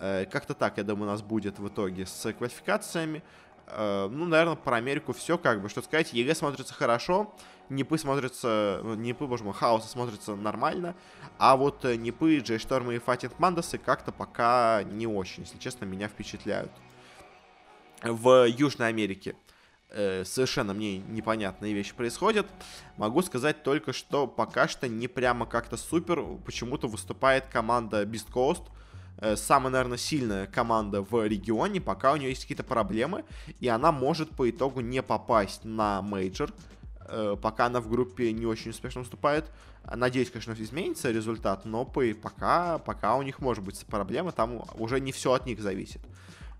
[0.03, 3.23] Как-то так, я думаю, у нас будет в итоге с квалификациями.
[3.69, 6.12] Э, ну, наверное, про Америку все, как бы, что сказать.
[6.12, 7.35] EG смотрится хорошо,
[7.69, 10.95] Нипы смотрится, ну, Нипы, боже мой, Хаоса смотрится нормально,
[11.38, 15.85] а вот э, Нипы, J.Storm и Fighting Pandas ы как-то пока не очень, если честно,
[15.85, 16.71] меня впечатляют.
[18.03, 19.37] В Южной Америке
[19.91, 22.47] э, совершенно мне непонятные вещи происходят.
[22.97, 26.25] Могу сказать только, что пока что не прямо как-то супер.
[26.45, 28.91] Почему-то выступает команда Beast Coast, Э,
[29.37, 33.25] самая, наверное, сильная команда в регионе, пока у нее есть какие-то проблемы,
[33.61, 36.51] и она может по итогу не попасть на мейджор,
[37.09, 39.51] э, пока она в группе не очень успешно выступает.
[39.85, 45.12] Надеюсь, конечно, изменится результат, но пока, пока у них может быть проблема, там уже не
[45.12, 46.01] все от них зависит.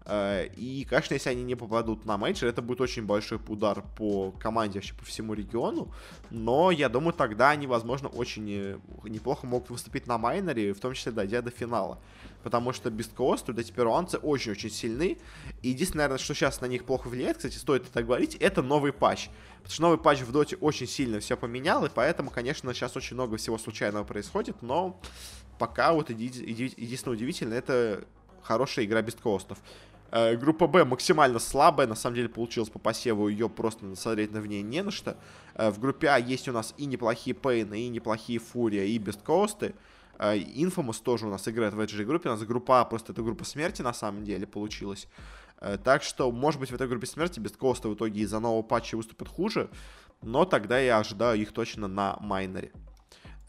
[0.05, 4.33] Э, и, конечно, если они не попадут на мейджор, это будет очень большой удар по
[4.33, 5.93] команде вообще по всему региону.
[6.31, 11.13] Но я думаю, тогда они, возможно, очень неплохо могут выступить на майнере, в том числе
[11.13, 11.99] дойдя до финала
[12.43, 15.19] потому что Beast Coast, вот эти перуанцы очень-очень сильны.
[15.63, 18.93] И единственное, наверное, что сейчас на них плохо влияет, кстати, стоит это говорить, это новый
[18.93, 19.29] патч.
[19.59, 23.15] Потому что новый патч в доте очень сильно все поменял, и поэтому, конечно, сейчас очень
[23.15, 25.01] много всего случайного происходит, но
[25.59, 28.05] пока вот единственное удивительное, это
[28.43, 29.59] хорошая игра Beast Coast'ов.
[30.13, 34.43] Э, группа Б максимально слабая, на самом деле получилось по посеву ее просто смотреть на
[34.43, 35.17] в ней не на что.
[35.55, 39.75] Э, в группе А есть у нас и неплохие Пейны, и неплохие Фурия, и Бесткоусты.
[40.19, 42.29] А, Infamous тоже у нас играет в этой же группе.
[42.29, 45.09] У нас группа, просто это группа смерти на самом деле получилась.
[45.61, 48.63] Э, так что, может быть, в этой группе смерти без Коста в итоге из-за нового
[48.63, 49.71] патча выступят хуже.
[50.21, 52.71] Но тогда я ожидаю их точно на майнере.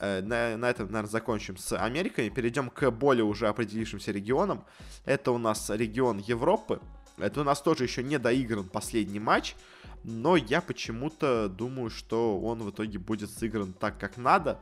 [0.03, 2.29] Э, на, на этом, наверное, закончим с Америкой.
[2.29, 4.65] Перейдем к более уже определившимся регионам.
[5.05, 6.81] Это у нас регион Европы.
[7.17, 9.55] Это у нас тоже еще не доигран последний матч.
[10.03, 14.59] Но я почему-то думаю, что он в итоге будет сыгран так, как надо.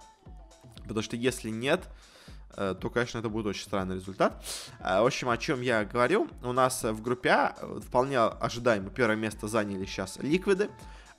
[0.83, 1.89] Потому что если нет,
[2.55, 4.45] э, то, конечно, это будет очень странный результат.
[4.79, 6.27] Э, в общем, о чем я говорю.
[6.43, 10.69] У нас в группе А вполне ожидаемо первое место заняли сейчас Ликвиды.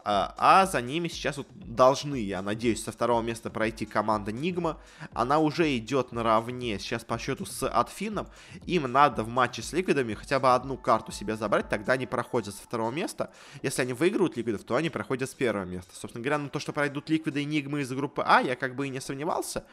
[0.04, 4.78] А, а за ними сейчас вот должны, я надеюсь, со второго места пройти команда Нигма.
[5.12, 8.28] Она уже идет наравне сейчас по счету с Атфином.
[8.66, 12.54] Им надо в матче с Ликвидами хотя бы одну карту себе забрать, тогда они проходят
[12.54, 13.32] со второго места.
[13.62, 15.94] Если они выиграют Ликвидов, то они проходят с первого места.
[15.94, 18.86] Собственно говоря, ну то, что пройдут Ликвиды и Нигмы из группы А, я как бы
[18.86, 19.64] и не сомневался.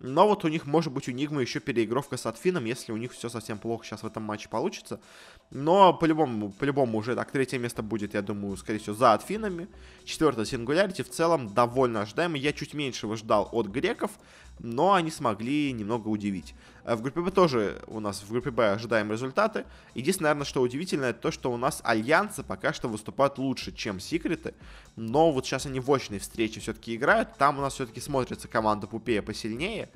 [0.00, 3.12] Но вот у них может быть у Нигмы еще переигровка с Атфином, если у них
[3.12, 5.00] все совсем плохо сейчас в этом матче получится.
[5.50, 9.68] Но по-любому, по-любому уже так, третье место будет, я думаю, скорее всего, за Атфинами.
[10.04, 12.36] Четвертое Сингулярити в целом довольно ожидаемо.
[12.36, 14.12] Я чуть меньшего ждал от греков,
[14.60, 16.54] но они смогли немного удивить.
[16.84, 19.64] Э, в группе Б тоже у нас в группе Б ожидаем результаты.
[19.94, 23.98] Единственное, наверное, что удивительно, это то, что у нас альянсы пока что выступают лучше, чем
[23.98, 24.54] секреты.
[24.94, 27.36] Но вот сейчас они в очной встрече все-таки играют.
[27.38, 29.88] Там у нас все-таки смотрится команда Пупея посильнее.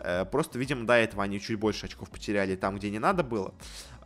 [0.00, 3.54] Э, просто, видимо, до этого они чуть больше очков потеряли там, где не надо было.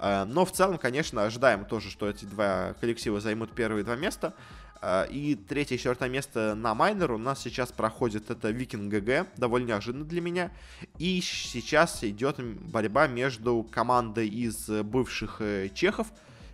[0.02, 4.34] Э, но в целом, конечно, ожидаем тоже, что эти два коллектива займут первые два места.
[4.82, 9.68] Э, и третье и четвертое место на майнор у нас сейчас проходит это Viking.gg, довольно
[9.68, 10.50] неожиданно для меня.
[10.98, 15.40] И сейчас идет борьба между командой из бывших
[15.72, 16.08] чехов,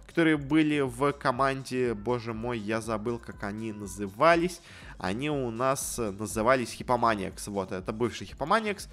[0.06, 4.60] которые были в команде, боже мой, я забыл, как они назывались.
[4.98, 8.88] Они у нас назывались Хипоманиакс, вот, это бывший Хипоманиакс.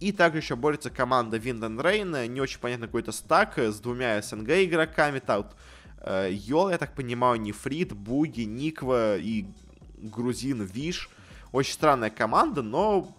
[0.00, 4.48] И также еще борется команда Винден Рейн, не очень понятно какой-то стак с двумя СНГ
[4.48, 5.18] игроками.
[5.18, 5.48] Тут
[5.98, 9.44] э, Йол, я так понимаю, Нефрит, Буги, Никва и
[9.98, 11.10] грузин Виш.
[11.52, 13.14] Очень странная команда, но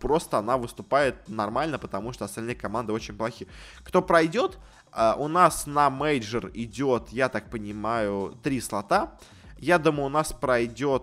[0.00, 3.48] просто она выступает нормально, потому что остальные команды очень плохие.
[3.82, 4.58] Кто пройдет,
[4.94, 9.18] э, у нас на мейджор идет, я так понимаю, три слота.
[9.58, 11.02] Я думаю, у нас пройдет...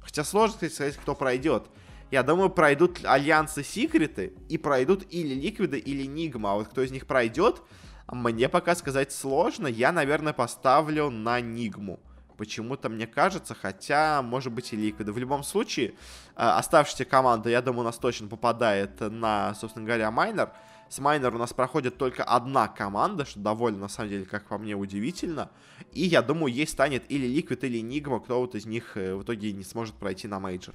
[0.00, 1.66] Хотя сложно сказать, кто пройдет.
[2.12, 6.52] Я думаю, пройдут Альянсы Секреты и пройдут или Ликвиды, или Нигма.
[6.52, 7.62] А вот кто из них пройдет,
[8.06, 9.66] мне пока сказать сложно.
[9.66, 12.00] Я, наверное, поставлю на Нигму.
[12.36, 15.10] Почему-то мне кажется, хотя, может быть, и Ликвиды.
[15.10, 15.92] В любом случае, э,
[16.36, 20.50] оставшаяся команда, я думаю, у нас точно попадает на, собственно говоря, Майнор.
[20.90, 24.58] С Майнор у нас проходит только одна команда, что довольно, на самом деле, как по
[24.58, 25.50] мне, удивительно.
[25.92, 29.22] И я думаю, ей станет или Ликвид, или Нигма, кто вот из них э, в
[29.22, 30.74] итоге не сможет пройти на мейджор.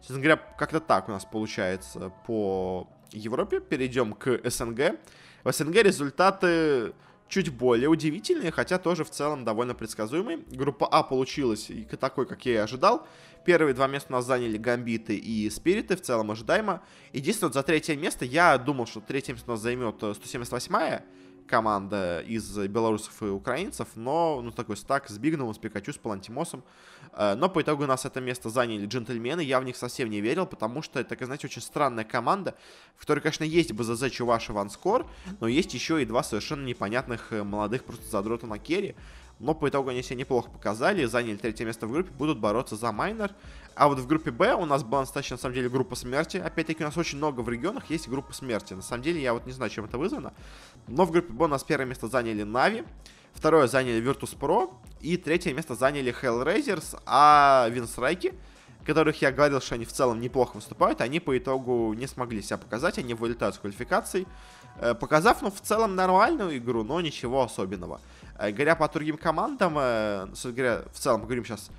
[0.00, 3.60] Честно говоря, как-то так у нас получается по Европе.
[3.60, 4.98] Перейдем к СНГ.
[5.44, 6.92] В СНГ результаты
[7.28, 10.40] чуть более удивительные, хотя тоже в целом довольно предсказуемые.
[10.50, 13.06] Группа А получилась такой, как я и ожидал.
[13.44, 16.82] Первые два места у нас заняли Гамбиты и Спириты, в целом ожидаемо.
[17.12, 21.04] Единственное, за третье место я думал, что третье место у нас займет 178-я
[21.50, 26.62] команда из белорусов и украинцев, но, ну, такой стак с Бигновым, с Пикачу, с Палантимосом.
[27.12, 29.40] Э, но по итогу у нас это место заняли джентльмены.
[29.40, 32.54] Я в них совсем не верил, потому что это, знаете, очень странная команда,
[32.96, 35.06] в которой, конечно, есть БЗЗ, Чуваш и Ванскор,
[35.40, 38.94] но есть еще и два совершенно непонятных э, молодых просто задрота на керри.
[39.40, 42.92] Но по итогу они себя неплохо показали, заняли третье место в группе, будут бороться за
[42.92, 43.34] майнер.
[43.74, 46.36] А вот в группе Б у нас была настоящая, на самом деле, группа смерти.
[46.36, 48.74] Опять-таки, у нас очень много в регионах есть группа смерти.
[48.74, 50.32] На самом деле, я вот не знаю, чем это вызвано.
[50.86, 52.84] Но в группе Б у нас первое место заняли Нави.
[53.32, 54.74] Второе заняли Virtus.pro.
[55.00, 57.00] И третье место заняли Hellraisers.
[57.06, 58.34] А Винсрайки,
[58.84, 62.58] которых я говорил, что они в целом неплохо выступают, они по итогу не смогли себя
[62.58, 62.98] показать.
[62.98, 64.26] Они вылетают с квалификацией.
[64.78, 68.00] Э, показав, ну, в целом нормальную игру, но ничего особенного.
[68.38, 71.70] Э, говоря по другим командам, э, говоря, в целом поговорим сейчас,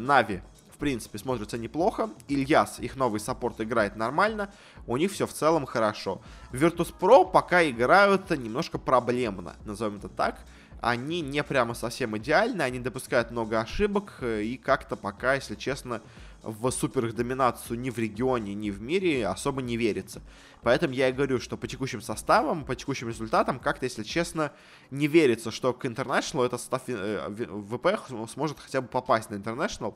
[0.00, 0.42] Нави
[0.82, 2.10] принципе, смотрится неплохо.
[2.26, 4.52] Ильяс, их новый саппорт, играет нормально.
[4.88, 6.20] У них все в целом хорошо.
[6.50, 10.40] Virtus.pro пока играют немножко проблемно, назовем это так.
[10.80, 14.20] Они не прямо совсем идеальны, они допускают много ошибок.
[14.24, 16.02] И как-то пока, если честно,
[16.42, 20.20] в супер их доминацию ни в регионе, ни в мире особо не верится.
[20.62, 24.52] Поэтому я и говорю, что по текущим составам, по текущим результатам, как-то, если честно,
[24.90, 27.98] не верится, что к International этот состав э, ВП
[28.32, 29.94] сможет хотя бы попасть на International.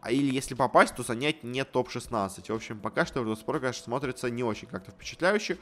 [0.00, 2.52] А или если попасть, то занять не топ-16.
[2.52, 5.58] В общем, пока что Virtus.pro, конечно, смотрится не очень как-то впечатляюще.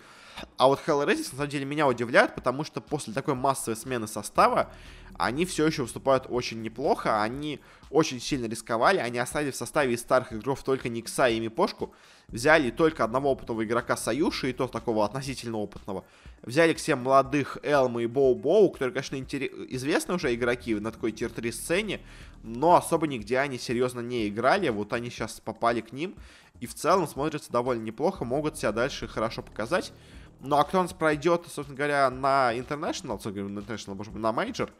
[0.59, 4.71] А вот Hellraisers, на самом деле, меня удивляет, потому что после такой массовой смены состава
[5.19, 7.61] они все еще выступают очень неплохо, они
[7.91, 11.95] очень сильно рисковали, они оставили в составе из старых игроков только Никса и Мипошку,
[12.33, 16.05] взяли только одного опытного игрока Саюши, и то такого относительно опытного,
[16.43, 19.51] взяли к себе молодых Элма и Боу-Боу, которые, конечно, интерес...
[19.69, 22.01] известны уже игроки на такой тир-3 сцене,
[22.43, 26.17] но особо нигде они серьезно не играли, вот они сейчас попали к ним,
[26.61, 29.93] и в целом смотрятся довольно неплохо, могут себя дальше хорошо показать.
[30.41, 34.31] Ну а кто у нас пройдет, собственно говоря, на International, на International, может быть, на
[34.31, 34.71] Major,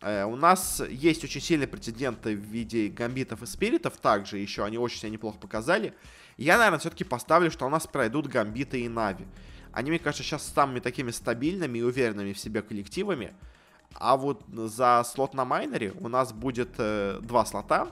[0.00, 4.78] Э, у нас есть очень сильные претенденты в виде гамбитов и спиритов, также еще они
[4.78, 5.94] очень себя неплохо показали.
[6.38, 9.26] Я, наверное, все-таки поставлю, что у нас пройдут гамбиты и нави.
[9.72, 13.34] Они, мне кажется, сейчас самыми такими стабильными и уверенными в себе коллективами.
[13.94, 17.88] А вот за слот на майнере у нас будет э, два слота.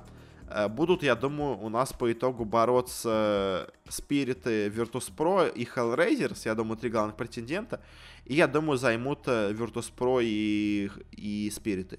[0.49, 6.43] Э, будут, я думаю, у нас по итогу бороться Спириты, Virtus.pro и Hellraisers.
[6.45, 7.81] Я думаю, три главных претендента.
[8.25, 11.99] И я думаю, займут э, Virtus.pro и, и Спириты.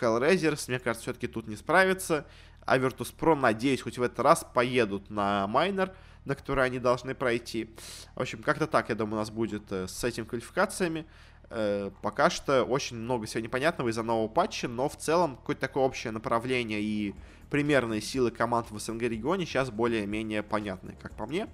[0.00, 2.26] Hellraisers, мне кажется, все-таки тут не справится.
[2.70, 5.92] А Virtus.pro, надеюсь, хоть в этот раз поедут на майнер,
[6.24, 7.74] на который они должны пройти.
[8.14, 11.04] В общем, как-то так, я думаю, у нас будет э, с этими квалификациями.
[11.48, 15.82] Э, пока что очень много всего непонятного из-за нового патча, но в целом какое-то такое
[15.82, 17.12] общее направление и
[17.50, 21.48] примерные силы команд в СНГ регионе сейчас более-менее понятны, как по мне.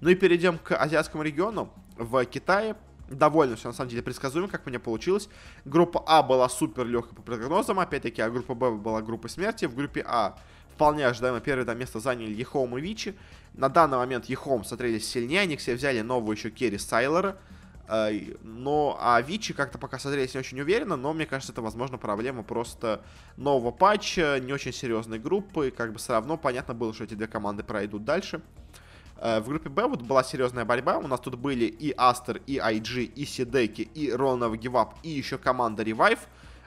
[0.00, 1.70] Ну и перейдем к азиатскому региону.
[1.96, 2.74] В Китае
[3.08, 5.28] довольно все на самом деле предсказуемо, как у меня получилось.
[5.64, 9.66] Группа А была супер легкой по прогнозам, опять-таки, а группа Б была группа смерти.
[9.66, 10.36] В группе А
[10.76, 13.14] вполне ожидаемо первое да, место заняли Ехом и Вичи.
[13.54, 17.38] На данный момент Ехом смотрелись сильнее, они себе взяли новую еще Керри Сайлора.
[17.88, 18.10] Э,
[18.42, 22.42] но а Вичи как-то пока смотрелись не очень уверенно, но мне кажется, это, возможно, проблема
[22.42, 23.00] просто
[23.38, 25.72] нового патча, не очень серьезной группы.
[25.74, 28.42] Как бы все равно понятно было, что эти две команды пройдут дальше.
[29.18, 30.98] Э, в группе Б вот была серьезная борьба.
[30.98, 35.38] У нас тут были и Астер, и IG, и Сидеки, и Ронов Гивап, и еще
[35.38, 36.20] команда Revive,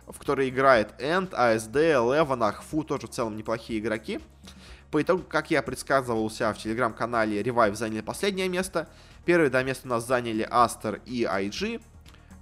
[0.09, 4.19] в которой играет Энд, АСД, Леван, Ахфу, тоже в целом неплохие игроки.
[4.91, 8.89] По итогу, как я предсказывал у себя в телеграм-канале, Revive заняли последнее место.
[9.23, 11.81] Первые два места у нас заняли Астер и IG.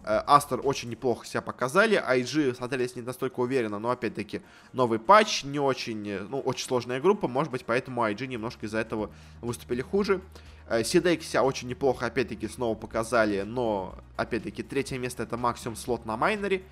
[0.05, 4.41] Астер очень неплохо себя показали, IG смотрелись не настолько уверенно, но опять-таки
[4.71, 9.11] новый патч, не очень, ну, очень сложная группа, может быть, поэтому IG немножко из-за этого
[9.41, 10.21] выступили хуже.
[10.85, 16.15] Сидейк себя очень неплохо, опять-таки, снова показали, но, опять-таки, третье место это максимум слот на
[16.15, 16.63] майнере.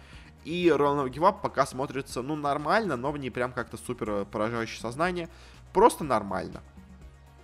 [0.46, 5.28] И Ронald Гивап пока смотрится, ну, нормально, но не прям как-то супер поражающее сознание.
[5.74, 6.62] Просто нормально.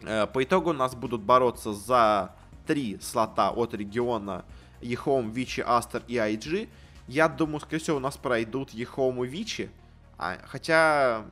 [0.01, 2.35] По итогу у нас будут бороться за
[2.65, 4.45] три слота от региона
[4.81, 6.69] Ехом, Вичи, Астер и IG.
[7.07, 9.69] Я думаю, скорее всего, у нас пройдут Ехом и Вичи.
[10.17, 11.25] А, хотя,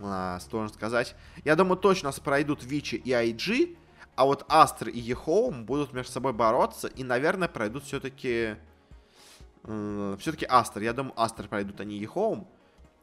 [0.00, 1.14] а, сложно сказать.
[1.44, 3.76] Я думаю, точно у нас пройдут Vici и IG.
[4.16, 6.88] А вот Aster и EHOME будут между собой бороться.
[6.88, 8.56] И, наверное, пройдут все-таки...
[9.62, 10.82] Все-таки Aster.
[10.82, 12.48] Я думаю, Aster пройдут, а не EHOME.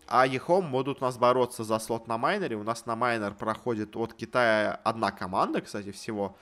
[0.08, 2.56] А EHOME будут у нас бороться за слот на майноре.
[2.56, 6.38] У нас на майнор проходит от Китая одна команда, кстати, всего.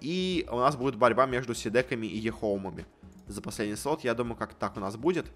[0.00, 2.86] И у нас будет борьба между CDEC ами и EHOME ами
[3.26, 4.02] за последний слот.
[4.02, 5.26] Я думаю, как так у нас будет.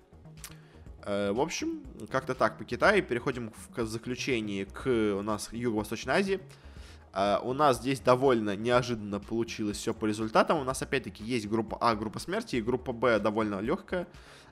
[1.03, 3.03] Э, в общем, как-то так по Китаю.
[3.03, 6.41] Переходим в заключении к у нас Юго-Восточной Азии.
[7.14, 10.58] Uh, у нас здесь довольно неожиданно получилось все по результатам.
[10.58, 14.08] У нас опять-таки есть группа А, группа смерти, и группа Б довольно легкая.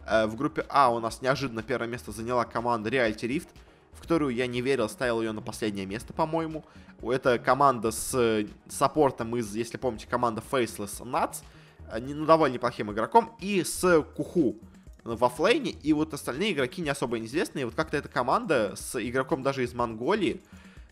[0.06, 3.48] Uh, в группе А у нас неожиданно первое место заняла команда Reality Rift,
[3.92, 6.64] в которую я не верил, ставил ее на последнее место, по-моему.
[7.02, 11.38] Это команда с саппортом из, если помните, команда Faceless Nuts,
[11.92, 14.54] uh, ну, довольно неплохим игроком, и с Kuku
[15.02, 17.64] в офлейне, и вот остальные игроки не особо известные.
[17.64, 20.40] Вот как-то эта команда с игроком даже из Монголии,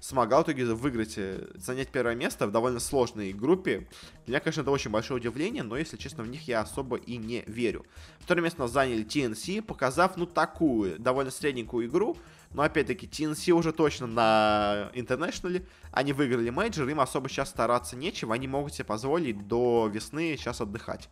[0.00, 3.88] смогла в итоге выиграть, э, занять первое место в довольно сложной группе.
[4.26, 7.16] Для меня, конечно, это очень большое удивление, но, если честно, в них я особо и
[7.16, 7.84] не верю.
[8.18, 12.16] Второе место заняли TNC, показав, ну, такую, довольно средненькую игру,
[12.52, 18.34] но, опять-таки, TNC уже точно на International, они выиграли мейджор, им особо сейчас стараться нечего,
[18.34, 21.08] они могут себе позволить до весны сейчас отдыхать.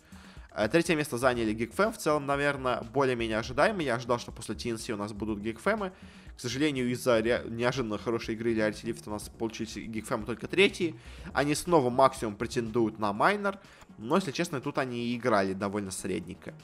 [0.52, 3.82] Э, третье место заняли GeekFam, в целом, наверное, более-менее ожидаемо.
[3.82, 5.92] Я ожидал, что после TNC у нас будут GeekFam.
[6.36, 10.94] К сожалению, из-за неожиданно хорошей игры для Артилифт у нас получились GeekFam только третьи.
[11.32, 13.58] Они снова максимум претендуют на майнер.
[13.98, 16.54] Но, если честно, тут они играли довольно средненько.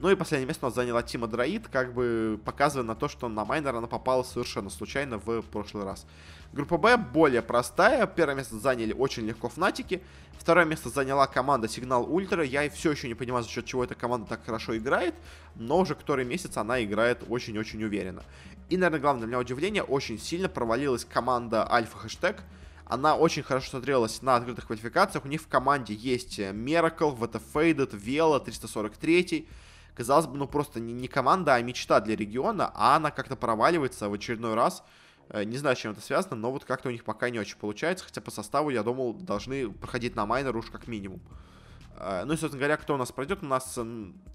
[0.00, 3.28] Ну и последнее место у нас заняла Тима Дроид, как бы показывая на то, что
[3.28, 6.06] на майнер она попала совершенно случайно в прошлый раз.
[6.52, 8.04] Группа Б более простая.
[8.08, 10.02] Первое место заняли очень легко Фнатики.
[10.32, 12.42] Второе место заняла команда Сигнал Ультра.
[12.42, 15.14] Я все еще не понимаю, за счет чего эта команда так хорошо играет.
[15.54, 18.24] Но уже который месяц она играет очень-очень уверенно.
[18.68, 22.42] И, наверное, главное для меня удивление, очень сильно провалилась команда Альфа Хэштег.
[22.84, 25.24] Она очень хорошо смотрелась на открытых квалификациях.
[25.24, 29.46] У них в команде есть Miracle, VT Faded, Vela, 343
[29.94, 34.08] казалось бы, ну просто не, не команда, а мечта для региона, а она как-то проваливается
[34.08, 34.82] в очередной раз.
[35.30, 37.56] Э, не знаю, с чем это связано, но вот как-то у них пока не очень
[37.56, 41.20] получается, хотя по составу, я думал, должны проходить на майнер уж как минимум.
[41.96, 43.42] Э, ну и, собственно говоря, кто у нас пройдет?
[43.42, 43.78] У нас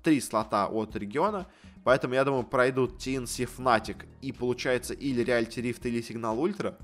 [0.03, 1.47] три слота от региона,
[1.83, 6.77] поэтому, я думаю, пройдут TNC Fnatic и, получается, или Reality Rift, или Signal Ultra.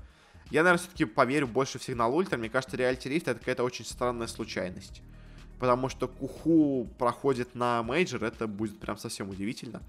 [0.50, 3.86] Я, наверное, все-таки поверю больше в Signal Ultra, мне кажется, Reality Rift это какая-то очень
[3.86, 5.02] странная случайность.
[5.58, 9.80] Потому что Kuku проходит на мейджор, это будет прям совсем удивительно.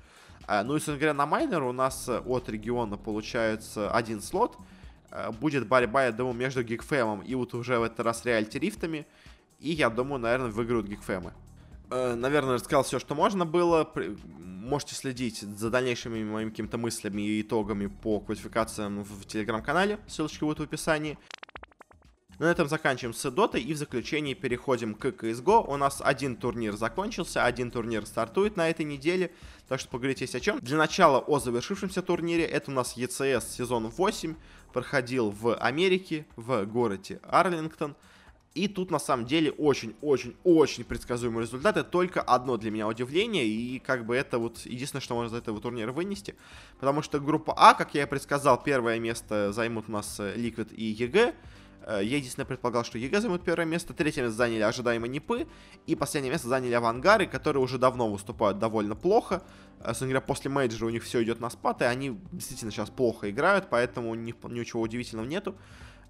[0.45, 4.57] А, ну и, собственно говоря, на майнор у нас э, от региона получается один слот.
[5.11, 8.25] Э, будет борьба, я думаю, между Geek Fam ом и вот уже в этот раз
[8.25, 9.05] Reality Rift ами.
[9.59, 11.31] И я думаю, наверное, выиграют Гигфэмы.
[11.89, 13.89] Э, наверное, рассказал все, что можно было.
[14.39, 19.99] Можете следить за дальнейшими моими какими-то мыслями и итогами по квалификациям в телеграм-канале.
[20.07, 21.17] Ссылочка будет в описании.
[22.39, 25.65] На этом заканчиваем с Дотой и в заключении переходим к CSGO.
[25.67, 29.31] У нас один турнир закончился, один турнир стартует на этой неделе,
[29.67, 30.59] так что поговорить есть о чем.
[30.59, 32.45] Для начала о завершившемся турнире.
[32.45, 34.35] Это у нас ECS сезон 8,
[34.73, 37.95] проходил в Америке, в городе Арлингтон.
[38.55, 41.77] И тут на самом деле очень-очень-очень предсказуемый результат.
[41.77, 43.45] Это только одно для меня удивление.
[43.45, 46.35] И как бы это вот единственное, что можно из этого турнира вынести.
[46.79, 50.83] Потому что группа А, как я и предсказал, первое место займут у нас Liquid и
[50.83, 51.33] EG.
[51.85, 55.47] Э, я единственное предполагал, что EG займут первое место, третье место заняли ожидаемо НИПы,
[55.85, 59.43] и последнее место заняли Авангары, которые уже давно выступают довольно плохо.
[59.79, 62.89] Э, собственно говоря, после мейджора у них все идет на спад, и они действительно сейчас
[62.89, 65.55] плохо играют, поэтому ничего удивительного нету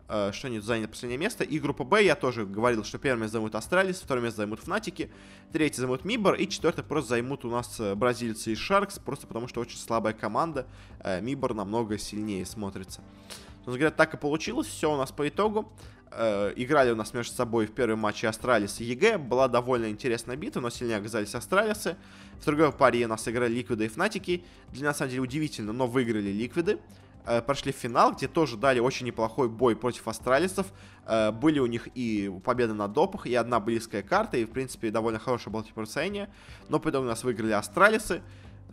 [0.09, 1.43] э, что они заняли последнее место.
[1.43, 5.09] И группа Б, я тоже говорил, что первое место займут Астралис, второе место займут Фнатики,
[5.51, 9.61] третье займут MIBR, и четвертое просто займут у нас бразильцы и Sharks, просто потому что
[9.61, 10.67] очень слабая команда.
[11.21, 13.01] MIBR намного сильнее смотрится.
[13.63, 14.67] Собственно говоря, так и получилось.
[14.67, 15.71] Все у нас по итогу.
[16.11, 19.17] Э, играли у нас между собой в первом матче Астралис и EG.
[19.17, 21.95] Была довольно интересная битва, но сильнее оказались Астралисы.
[22.41, 24.43] В другой паре у нас играли Ликвиды и Фнатики.
[24.71, 26.79] Для нас, на самом деле, удивительно, но выиграли Ликвиды.
[27.25, 30.67] э, прошли в финал, где тоже дали очень неплохой бой против астралисов.
[31.05, 34.91] Э, были у них и победы на допах, и одна близкая карта, и, в принципе,
[34.91, 36.29] довольно хорошее было противостояние.
[36.67, 38.21] Но потом у нас выиграли астралисы.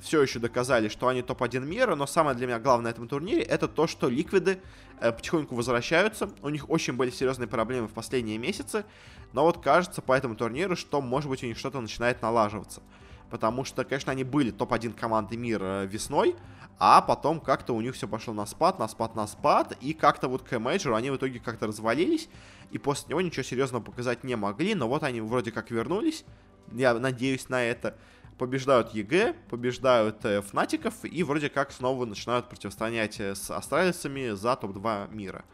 [0.03, 3.43] Все еще доказали, что они топ-1 мира, но самое для меня главное на этом турнире
[3.43, 4.61] это то, что ликвиды
[5.01, 6.31] э, потихоньку возвращаются.
[6.43, 8.85] У них очень были серьезные проблемы в последние месяцы,
[9.33, 12.83] но вот кажется по этому турниру, что может быть у них что-то начинает налаживаться.
[13.31, 16.35] Потому что, конечно, они были топ-1 команды мира весной,
[16.79, 20.29] а потом как-то у них все пошло на спад, на спад, на спад, и как-то
[20.29, 22.31] вот к мейджору они в итоге как-то развалились,
[22.71, 26.25] и после него ничего серьезного показать не могли, но вот они вроде как вернулись,
[26.73, 27.97] я надеюсь на это,
[28.41, 34.57] побеждают EG, побеждают э, Фнатиков, и вроде как снова начинают противостоять э, с Астралисами за
[34.57, 35.45] топ-2 мира.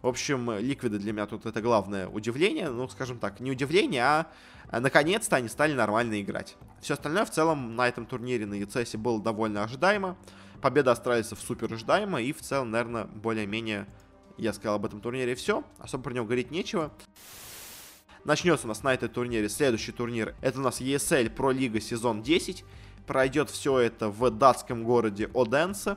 [0.00, 2.70] В общем, ликвиды для меня тут это главное удивление.
[2.70, 4.26] Ну, скажем так, не удивление, а,
[4.70, 6.56] а наконец-то они стали нормально играть.
[6.80, 10.16] Все остальное в целом на этом турнире на ECS было довольно ожидаемо.
[10.62, 12.22] Победа австралийцев супер ожидаема.
[12.22, 13.86] И в целом, наверное, более-менее
[14.38, 15.62] я сказал об этом турнире все.
[15.78, 16.90] Особо про него говорить нечего.
[18.24, 20.34] Начнется у нас на этой турнире следующий турнир.
[20.42, 22.64] Это у нас ESL Pro Лига сезон 10.
[23.06, 25.96] Пройдет все это в датском городе Оденсе.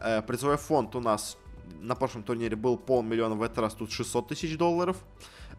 [0.00, 1.36] Э, призовой фонд у нас
[1.80, 4.96] на прошлом турнире был полмиллиона, в этот раз тут 600 тысяч долларов.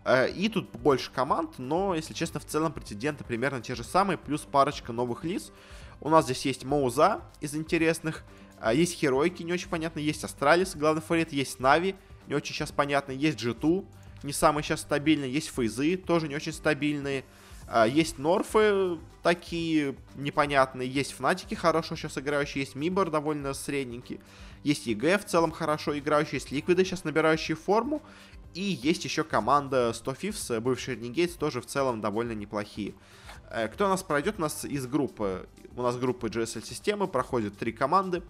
[0.03, 4.17] Э, и тут больше команд, но, если честно, в целом претенденты примерно те же самые,
[4.17, 5.51] плюс парочка новых лиц.
[6.01, 8.23] У нас здесь есть Mouz из интересных,
[8.61, 11.95] э, есть Херойки, не очень понятно, есть Astralis, главный фаворит, есть Na'Vi,
[12.27, 13.85] не очень сейчас понятно, есть G2,
[14.24, 17.24] не самый сейчас стабильный, есть Фейзы, тоже не очень стабильные,
[17.67, 24.19] э, есть North'ы, такие непонятные, есть Фнатики хорошо сейчас играющие, есть MIBR довольно средненький,
[24.63, 28.01] есть EG в целом хорошо играющий, есть Ликвиды сейчас набирающие форму,
[28.53, 32.93] и есть еще команда 100 Thieves, бывший Renegades, тоже в целом довольно неплохие.
[33.49, 34.36] Э, кто у нас пройдет?
[34.38, 38.24] У нас из группы, у нас группа GSL-системы, проходит три команды.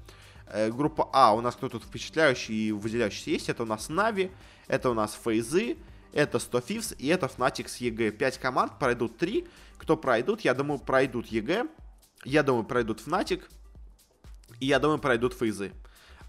[0.48, 4.32] Э, группа А, у нас кто тут впечатляющий и выделяющийся есть, это у нас Na'Vi,
[4.68, 5.78] это у нас Фейзы,
[6.14, 8.12] это 100 Thieves и это Fnatic с EG.
[8.12, 9.48] Пять команд, пройдут три.
[9.78, 10.42] Кто пройдут?
[10.42, 11.68] Я думаю, пройдут EG,
[12.24, 13.44] я думаю, пройдут Fnatic,
[14.60, 15.74] и я думаю, пройдут Фейзы.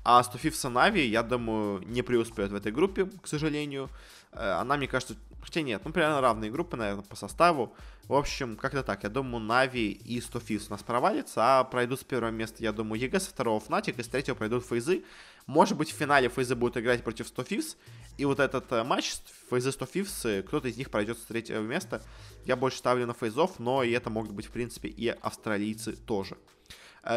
[0.02, 3.88] А 100 Thieves, Na'Vi, я думаю, не преуспеет в этой группе, к сожалению.
[4.32, 7.74] Э, она, мне кажется, хотя нет, ну, примерно равные группы, наверное, по составу.
[8.04, 9.02] В общем, как-то так.
[9.02, 12.72] Я думаю, Na'Vi и 100 Thieves у нас провалится, а пройдут с первого места, я
[12.72, 15.04] думаю, EG, со второго Fnatic, и с третьего пройдут Фейзы.
[15.46, 17.76] Может быть, в финале Фейзы будут играть против 100 Thieves,
[18.16, 19.14] и вот этот э, матч
[19.50, 22.02] Фейзы 100 Thieves, э, кто-то из них пройдет с третьего места.
[22.44, 26.36] Я больше ставлю на Фейзов, но и это могут быть, в принципе, и австралийцы тоже.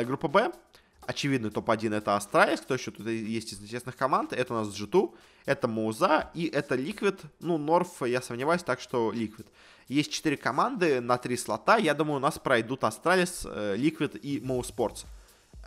[0.05, 0.51] Группа Б
[1.07, 5.13] очевидный топ-1 это Astralis, кто еще тут есть из интересных команд, это у нас G2,
[5.45, 9.47] это Mouz и это Liquid, ну, North я сомневаюсь, так что Liquid.
[9.87, 15.05] Есть 4 команды на 3 слота, я думаю, у нас пройдут Astralis, Liquid и Mousesports.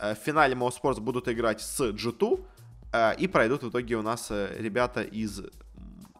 [0.01, 2.43] Э, в финале Mousesports будут играть с G2,
[2.91, 5.41] э, и пройдут в итоге у нас э, ребята из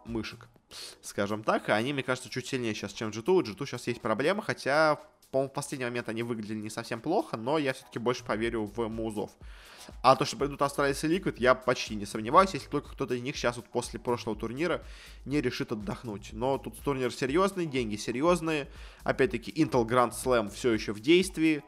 [0.05, 0.47] мышек,
[1.01, 1.69] скажем так.
[1.69, 3.31] Они, мне кажется, чуть сильнее сейчас, чем G2.
[3.31, 4.99] У G2 сейчас есть проблемы, хотя
[5.31, 8.89] по-моему, в последний момент они выглядели не совсем плохо, но я все-таки больше поверю в
[8.89, 9.31] Mouz'ов.
[10.03, 13.21] А то, что пойдут Astralis и Liquid, я почти не сомневаюсь, если только кто-то из
[13.21, 14.83] них сейчас вот после прошлого турнира
[15.23, 16.31] не решит отдохнуть.
[16.33, 18.67] Но тут турнир серьезный, деньги серьезные.
[19.03, 21.63] Опять-таки, Intel Grand Slam все еще в действии,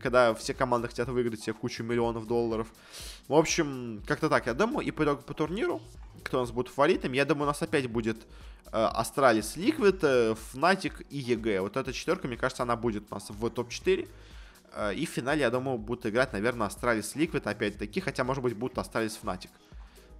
[0.00, 2.68] когда все команды хотят выиграть себе кучу миллионов долларов.
[3.28, 4.86] В общем, как-то так, я думаю.
[4.86, 5.80] И по по турниру,
[6.24, 8.26] кто у нас будет фаворитом, я думаю, у нас опять будет
[8.72, 11.60] Astralis, Liquid, Fnatic и EG.
[11.60, 14.08] Вот эта четверка, мне кажется, она будет у нас в топ-4.
[14.76, 18.54] Э, и в финале, я думаю, будут играть, наверное, Astralis, Liquid опять-таки, хотя, может быть,
[18.54, 19.50] будут Astralis, Fnatic.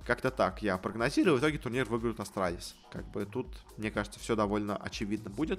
[0.07, 1.37] Как-то так я прогнозирую.
[1.37, 2.77] В итоге турнир выиграет Astralis.
[2.93, 5.59] Как бы тут, мне кажется, все довольно очевидно будет.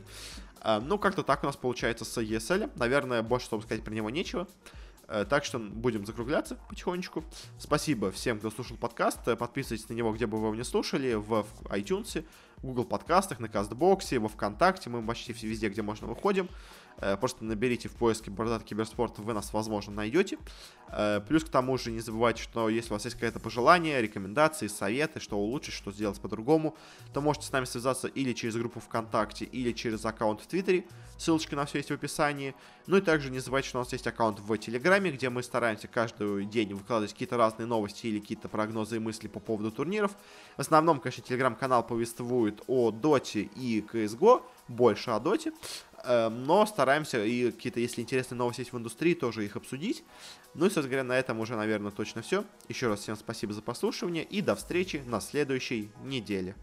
[0.64, 2.72] Э, ну, как-то так у нас получается с ESL.
[2.76, 4.48] Наверное, больше, чтобы сказать про него, нечего.
[5.10, 7.26] Э, так что будем закругляться потихонечку.
[7.60, 9.20] Спасибо всем, кто слушал подкаст.
[9.38, 12.26] Подписывайтесь на него, где бы вы его не слушали, в iTunes,
[12.64, 14.90] Google подкастах, на Кастбоксе, во Вконтакте.
[14.90, 16.48] Мы почти везде, где можно, выходим.
[17.00, 20.38] Э, просто наберите в поиске Бородат Киберспорт, вы нас, возможно, найдете.
[20.90, 24.68] Э, плюс к тому же не забывайте, что если у вас есть какое-то пожелание, рекомендации,
[24.68, 26.76] советы, что улучшить, что сделать по-другому,
[27.14, 30.86] то можете с нами связаться или через группу ВКонтакте, или через аккаунт в Твиттере.
[31.18, 32.56] Ссылочка на все есть в описании.
[32.86, 35.88] Ну и также не забывайте, что у нас есть аккаунт в Телеграме, где мы стараемся
[35.88, 40.12] каждый день выкладывать какие-то разные новости или какие-то прогнозы и мысли по поводу турниров.
[40.56, 45.54] В основном, конечно, Телеграм-канал повествует о Доте и CSGO, больше о Доте.
[46.08, 50.06] Эм, но стараемся и какие-то, если интересные новости есть в индустрии, тоже их обсудить.
[50.54, 52.46] Ну и, собственно говоря, на этом уже, наверное, точно все.
[52.70, 56.56] Еще раз всем спасибо за послушивание и до встречи на следующей неделе.